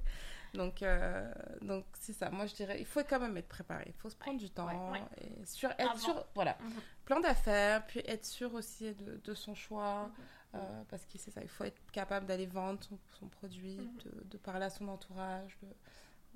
[0.52, 2.30] Donc, euh, donc c'est ça.
[2.30, 3.84] Moi, je dirais, il faut quand même être préparé.
[3.88, 4.92] Il faut se prendre du temps.
[4.92, 5.98] ouais, Et sur, être Avant.
[5.98, 6.80] sûr, voilà, Mhm.
[7.04, 10.04] Plan d'affaires, puis être sûr aussi de, de son choix.
[10.06, 10.12] Mhm.
[10.56, 13.96] euh, parce que c'est ça, il faut être capable d'aller vendre son, son produit, Mhm.
[14.04, 15.58] de, de parler à son entourage.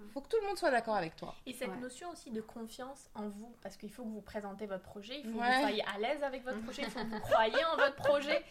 [0.01, 1.35] Il faut que tout le monde soit d'accord avec toi.
[1.45, 1.77] Et cette Ouais.
[1.81, 5.25] notion aussi de confiance en vous, parce qu'il faut que vous présentez votre projet, il
[5.29, 7.77] faut que vous soyez à l'aise avec votre projet, il faut que vous croyez en
[7.77, 8.45] votre projet.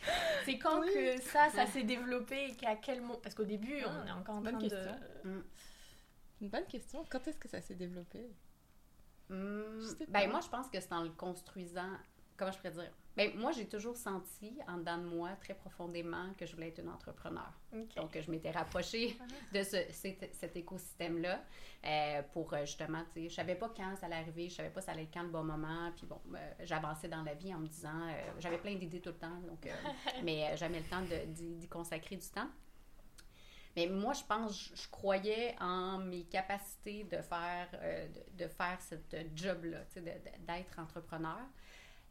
[0.44, 0.94] C'est quand Oui.
[0.94, 4.36] que ça, ça s'est développé et qu'à quel moment Parce qu'au début, on est encore
[4.36, 4.70] en Bonne train de...
[4.70, 5.44] question.
[6.42, 7.06] Une bonne question.
[7.10, 8.30] Quand est-ce que ça s'est développé?
[9.30, 11.92] Hmm, ben moi, je pense que c'est en le construisant.
[12.38, 12.92] Comment je pourrais dire?
[13.18, 16.80] Ben, moi, j'ai toujours senti en dedans de moi, très profondément, que je voulais être
[16.80, 17.52] une entrepreneur.
[17.96, 19.18] Donc, je m'étais rapprochée
[19.54, 21.42] de ce, cet, cet écosystème-là
[21.84, 24.70] euh, pour euh, justement, tu sais, je savais pas quand ça allait arriver, je savais
[24.70, 25.92] pas ça allait être quand le bon moment.
[25.96, 29.10] Puis bon, euh, j'avançais dans la vie en me disant, euh, j'avais plein d'idées tout
[29.10, 29.68] le temps, donc,
[30.24, 32.50] mais jamais le temps d'y consacrer du temps.
[33.78, 39.16] Mais moi, je pense, je, croyais en mes capacités de faire, euh, de, faire cette
[39.36, 41.38] job-là, d'être entrepreneur.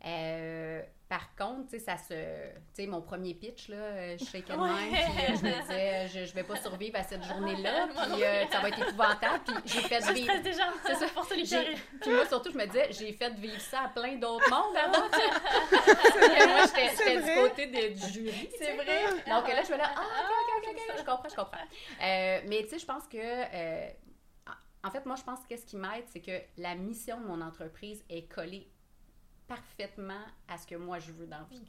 [0.04, 2.12] Euh, par contre, tu sais, ça se.
[2.12, 4.24] Tu sais, mon premier pitch, là, euh, je
[4.60, 4.68] Ouais.
[4.68, 8.24] même, puis euh, je me disais, je, je vais pas survivre à cette journée-là, puis
[8.24, 10.42] euh, ça va être épouvantable, puis j'ai fait Je vivre.
[10.42, 11.06] déjà, C'est ça.
[11.14, 11.44] pour qui
[12.00, 15.08] Puis moi, surtout, je me disais, j'ai fait vivre ça à plein d'autres mondes avant.
[15.08, 18.50] Parce que moi, j'étais du côté de- du jury.
[18.58, 19.02] C'est vrai.
[19.28, 21.66] Donc là, je vais là, ah, ok, ok, ok, ok, je comprends, je comprends.
[22.02, 23.16] Euh, mais tu sais, je pense que.
[23.18, 23.88] euh,
[24.84, 27.40] en fait, moi, je pense que ce qui m'aide, c'est que la mission de mon
[27.40, 28.70] entreprise est collée
[29.48, 31.62] parfaitement à ce que moi je veux dans vie.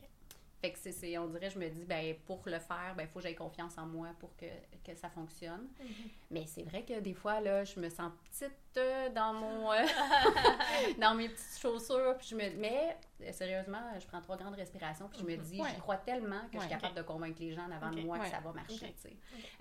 [0.59, 3.19] Fait que c'est- on dirait, je me dis, ben pour le faire, ben il faut
[3.19, 4.45] que j'aie confiance en moi pour que,
[4.83, 5.67] que ça fonctionne.
[5.79, 5.87] Mhm.
[6.31, 9.71] Mais c'est vrai que des fois, là, je me sens petite euh, dans mon...
[9.71, 9.75] euh,
[10.99, 12.49] dans mes petites chaussures, puis je me...
[12.57, 15.69] Mais, euh, sérieusement, je prends trois grandes respirations, puis je me dis, Ouais.
[15.73, 18.17] j'y crois tellement que je suis capable de convaincre les gens en avant de moi
[18.19, 18.95] que ça va marcher.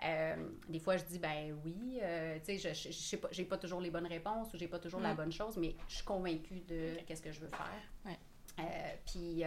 [0.02, 3.28] Euh, des fois, je dis, ben oui, euh, tu sais, je, je, je sais pas,
[3.32, 5.16] j'ai pas toujours les bonnes réponses ou j'ai pas toujours la Mm.
[5.16, 8.16] bonne chose, mais je suis convaincue de qu'est-ce que je veux faire.
[9.04, 9.44] Puis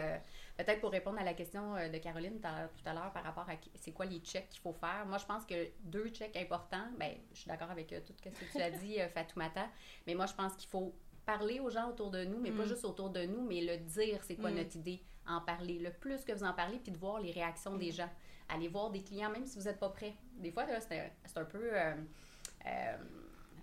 [0.63, 3.53] peut-être pour répondre à la question euh, de Caroline tout à l'heure par rapport à
[3.75, 7.13] c'est quoi les checks qu'il faut faire, moi je pense que deux checks importants, ben
[7.33, 9.67] je suis d'accord avec euh, tout ce que tu as dit euh, Fatoumata,
[10.07, 10.93] mais moi je pense qu'il faut
[11.25, 12.69] parler aux gens autour de nous, mais pas Mm.
[12.69, 14.55] juste autour de nous, mais le dire c'est quoi Mm.
[14.55, 15.77] notre idée, en parler.
[15.79, 18.09] Le plus que vous en parlez, puis de voir les réactions des gens.
[18.51, 20.15] Aller voir des clients, même si vous n'êtes pas prêt.
[20.33, 21.69] Des fois, c'est un, c'est un peu...
[21.71, 21.93] euh,
[22.65, 22.97] euh,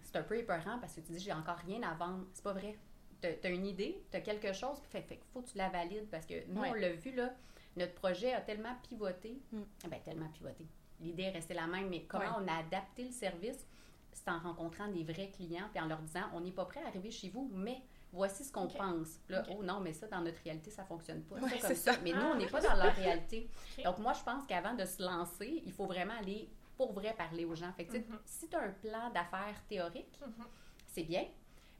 [0.04, 2.24] c'est un peu épeurant parce que tu dis j'ai encore rien à vendre.
[2.32, 2.78] C'est pas vrai.
[3.20, 6.08] T'as as une idée, t'as quelque chose, puis fait, fait faut que tu la valides
[6.10, 6.70] parce que nous, Ouais.
[6.70, 7.32] on l'a vu, là,
[7.76, 9.38] notre projet a tellement pivoté.
[9.52, 9.60] Mm.
[9.84, 10.66] Eh Ben, tellement pivoté.
[11.00, 12.44] L'idée est restée la même, mais comment Ouais.
[12.44, 13.66] on a adapté le service,
[14.12, 16.86] c'est en rencontrant des vrais clients puis en leur disant on n'est pas prêt à
[16.88, 19.18] arriver chez vous, mais voici ce qu'on pense.
[19.28, 21.36] Là, oh non, mais ça, dans notre réalité, ça fonctionne pas.
[21.36, 21.74] Ouais, comme ça.
[21.74, 21.92] ça.
[22.02, 23.48] Mais nous, Ah, on n'est ok, pas dans leur réalité.
[23.84, 26.48] Donc, moi, je pense qu'avant de se lancer, il faut vraiment aller
[26.78, 27.72] pour vrai parler aux gens.
[27.72, 28.18] Fait que, tu Mhm.
[28.24, 30.44] si tu as un plan d'affaires théorique, Mhm.
[30.86, 31.26] c'est bien.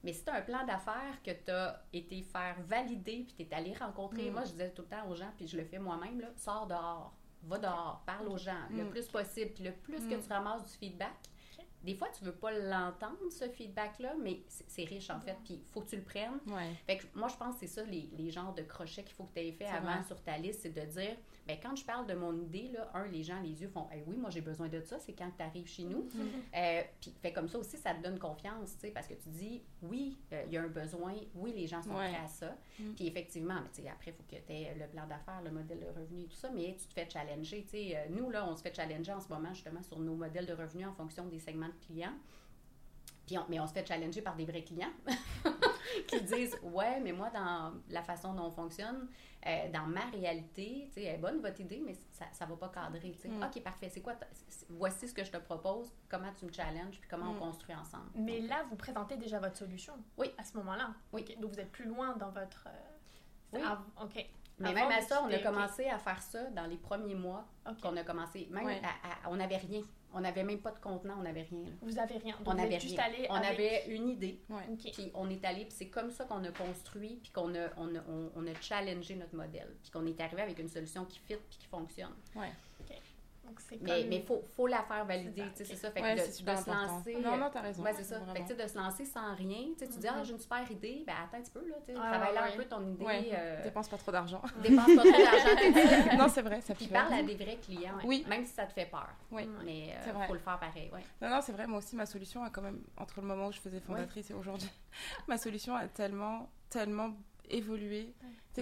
[0.07, 3.41] Mais si tu as un plan d'affaires que tu as été faire valider, puis tu
[3.43, 4.33] es allé rencontrer, Mm.
[4.33, 6.65] moi je disais tout le temps aux gens, puis je le fais moi-même, là, sors
[6.65, 8.89] dehors, va dehors, parle aux gens le Mm.
[8.89, 9.51] plus possible.
[9.53, 10.21] Puis le plus que Mm.
[10.21, 11.11] tu ramasses du feedback,
[11.83, 15.65] des fois tu veux pas l'entendre, ce feedback-là, mais c'est riche en fait, puis il
[15.73, 16.39] faut que tu le prennes.
[16.47, 16.73] Ouais.
[16.85, 19.25] Fait que moi, je pense que c'est ça, les, les genres de crochets qu'il faut
[19.25, 20.03] que tu aies fait avant vrai.
[20.05, 21.17] sur ta liste, c'est de dire,
[21.47, 24.17] ben quand je parle de mon idée, là, un, les gens, les yeux font, oui,
[24.17, 26.07] moi j'ai besoin de ça, c'est quand tu arrives chez nous.
[26.55, 29.29] Euh, puis, fait comme ça aussi, ça te donne confiance, tu sais, parce que tu
[29.29, 32.09] dis, oui, euh, il y a un besoin, oui, les gens sont Ouais.
[32.11, 32.55] prêts à ça.
[32.79, 32.93] Mm.
[32.95, 35.87] Puis effectivement, mais après, il faut que tu aies le plan d'affaires, le modèle de
[35.99, 37.95] revenu et tout ça, mais tu te fais challenger, tu sais.
[37.95, 40.53] euh, nous, là, on se fait challenger en ce moment, justement, sur nos modèles de
[40.53, 42.13] revenus en fonction des segments de clients.
[43.27, 44.93] Puis on- mais on se fait challenger par des vrais clients
[46.07, 49.07] qui disent Ouais, mais moi, dans la façon dont on fonctionne,
[49.45, 52.55] euh, dans ma réalité, tu sais, elle est bonne votre idée, mais ça ne va
[52.57, 53.11] pas cadrer.
[53.11, 53.27] tu sais.
[53.27, 53.43] Mm.
[53.43, 53.89] Ok, parfait.
[53.89, 54.13] C'est quoi
[54.69, 57.35] Voici ce que je te propose, comment tu me challenges, puis comment Mm.
[57.35, 58.09] on construit ensemble.
[58.15, 59.93] Mais là, vous présentez déjà votre solution.
[60.17, 60.31] Oui.
[60.37, 60.93] À ce moment-là.
[61.13, 61.23] Oui.
[61.39, 62.67] Donc vous êtes plus loin dans votre.
[62.67, 63.61] euh, Oui.
[63.65, 64.25] ah, ok.
[64.59, 67.45] Mais Avant même à ça, on a commencé à faire ça dans les premiers mois
[67.81, 68.47] qu'on a commencé.
[68.49, 68.81] Même Ouais.
[68.83, 69.81] à- à- on n'avait rien.
[70.13, 71.65] On n'avait même pas de contenant, on n'avait rien.
[71.65, 71.71] là.
[71.81, 72.33] Vous avez rien.
[72.43, 73.05] Donc on vous êtes juste rien.
[73.05, 74.41] allé On avec- avait une idée.
[74.49, 74.63] Ouais.
[74.91, 77.93] Puis on est allé, puis c'est comme ça qu'on a construit, puis qu'on a, on
[77.95, 81.19] a, on, on a challengé notre modèle, puis qu'on est arrivé avec une solution qui
[81.19, 82.15] fit puis qui fonctionne.
[83.47, 85.69] Donc c'est Mais comme- il faut, faut la faire valider, C'est ça, tu sais, ok.
[85.69, 85.91] c'est ça.
[85.91, 87.15] Fait que Ouais, de, c'est super de se lancer.
[87.15, 87.81] Non, non, t'as raison.
[87.83, 88.15] Ouais, c'est ça.
[88.19, 88.45] Fait que, Vraiment.
[88.47, 90.69] tu sais, de se lancer sans rien, tu sais, tu dis, ah, j'ai une super
[90.71, 93.05] idée, ben attends un petit peu, là, Ouais, travaille là ouais, un peu ton idée,
[93.05, 93.29] Ouais.
[93.33, 94.41] euh, Dépense pas trop d'argent.
[94.61, 98.25] dépense pas trop d'argent, non, c'est vrai, ça Puis parle à des vrais clients, Oui.
[98.27, 99.07] même si ça te fait peur.
[99.31, 99.47] Oui.
[99.63, 101.03] Mais C'est il faut le faire pareil, ouais.
[101.21, 103.51] Non, non, c'est vrai, moi aussi, ma solution a quand même, entre le moment où
[103.53, 104.69] je faisais fondatrice et aujourd'hui,
[105.27, 107.11] ma solution a tellement, tellement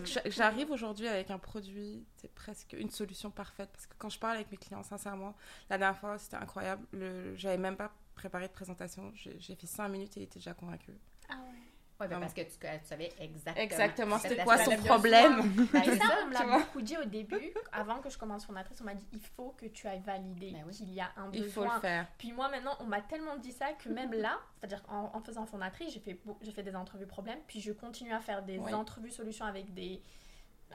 [0.02, 3.70] que j'a- j'arrive aujourd'hui avec un produit, c'est presque une solution parfaite.
[3.72, 5.36] Parce que quand je parle avec mes clients, sincèrement,
[5.70, 6.86] la dernière fois, c'était incroyable.
[6.92, 7.36] Le...
[7.36, 9.12] J'avais même pas préparé de présentation.
[9.14, 10.94] J'ai j'ai fait cinq minutes et il était déjà convaincu.
[11.30, 11.60] Ah ouais.
[12.00, 13.64] Ouais, ben parce que tu, tu savais exactement.
[13.64, 15.42] Exactement, C'était quoi son problème?
[15.72, 18.80] Ben, c'est ça, on me l'a beaucoup dit au début, avant que je commence fondatrice,
[18.82, 20.74] on m'a dit il faut que tu ailles valider Ben oui.
[20.76, 21.80] qu'il y a un Il faut le besoin.
[21.80, 22.08] faire.
[22.18, 25.46] Puis moi maintenant, on m'a tellement dit ça que même là, c'est-à-dire en, en faisant
[25.46, 28.74] fondatrice, j'ai fait, j'ai fait des entrevues problèmes, puis je continue à faire des Oui.
[28.74, 30.02] entrevues solutions avec des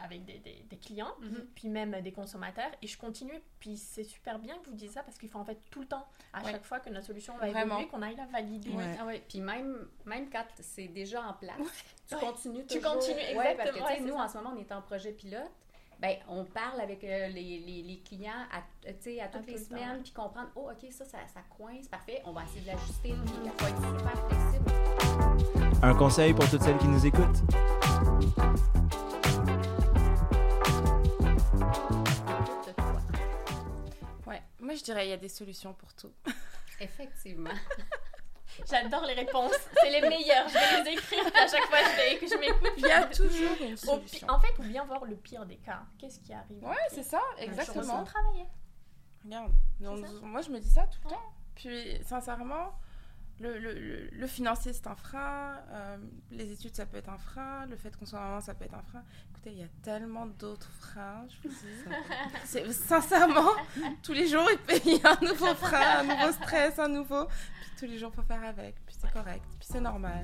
[0.02, 1.46] avec des, des- des clients, Mhm.
[1.54, 5.02] puis même des consommateurs, et je continue, puis c'est super bien que vous disiez ça,
[5.02, 6.52] parce qu'il faut en fait tout le temps, à Ouais.
[6.52, 7.74] chaque fois que notre solution va Vraiment.
[7.74, 8.70] évoluer, qu'on aille la valider.
[8.70, 8.96] Ouais.
[9.00, 9.22] Ah ouais.
[9.28, 11.56] Puis même, même quand c'est déjà en place,
[12.08, 12.20] tu Ouais.
[12.20, 12.94] continues Tu toujours.
[12.94, 15.12] continues, Ouais, parce que exactement, tu sais, nous, en ce moment, on est en projet
[15.12, 15.50] pilote.
[15.98, 19.50] Ben, on parle avec euh, les, les, les clients à, tu sais, à toutes tout
[19.50, 22.68] les semaines, puis comprendre, oh, OK, ça, ça, ça coince, parfait, on va essayer de
[22.68, 25.80] l'ajuster, il faut être super flexible.
[25.82, 27.42] Un conseil pour toutes celles qui nous écoutent?
[31.60, 33.00] Tout de toi.
[34.26, 34.42] Ouais.
[34.60, 36.12] Moi, je dirais il y a des solutions pour tout.
[36.80, 37.50] Effectivement.
[38.68, 39.52] J'adore les réponses.
[39.80, 40.48] C'est les meilleures.
[40.48, 41.78] Je vais les écrire à chaque fois
[42.18, 42.72] que je m'écoute.
[42.78, 44.18] Il y a toujours une solution.
[44.18, 45.82] pi- En fait, ou bien voir le pire des cas.
[45.98, 48.02] Qu'est-ce qui arrive Ouais, c'est ça, On exactement.
[48.04, 48.46] travailler.
[49.24, 51.22] Regarde, donc, moi je me dis ça tout le temps.
[51.54, 52.72] Puis sincèrement,
[53.40, 53.58] le,
[54.12, 55.96] le, financier c'est un frein, euh,
[56.30, 58.74] les études ça peut être un frein, le fait qu'on soit maman ça peut être
[58.74, 59.02] un frein.
[59.30, 61.94] Écoutez, il y a tellement d'autres freins, je vous dis.
[62.44, 63.52] C'est- Sincèrement,
[64.02, 67.24] tous les jours il peut y a un nouveau frein, un nouveau stress, un nouveau.
[67.26, 70.22] Puis tous les jours faut faire avec, puis c'est correct, puis c'est normal.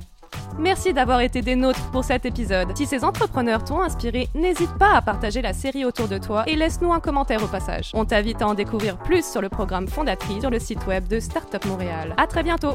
[0.59, 2.77] Merci d'avoir été des nôtres pour cet épisode.
[2.77, 6.57] Si ces entrepreneurs t'ont inspiré, n'hésite pas à partager la série autour de toi et
[6.57, 7.93] laisse-nous un commentaire au passage.
[7.95, 11.19] On t'invite à en découvrir plus sur le programme Fondatrice sur le site web de
[11.21, 12.15] Startup Montréal.
[12.19, 12.75] À très bientôt!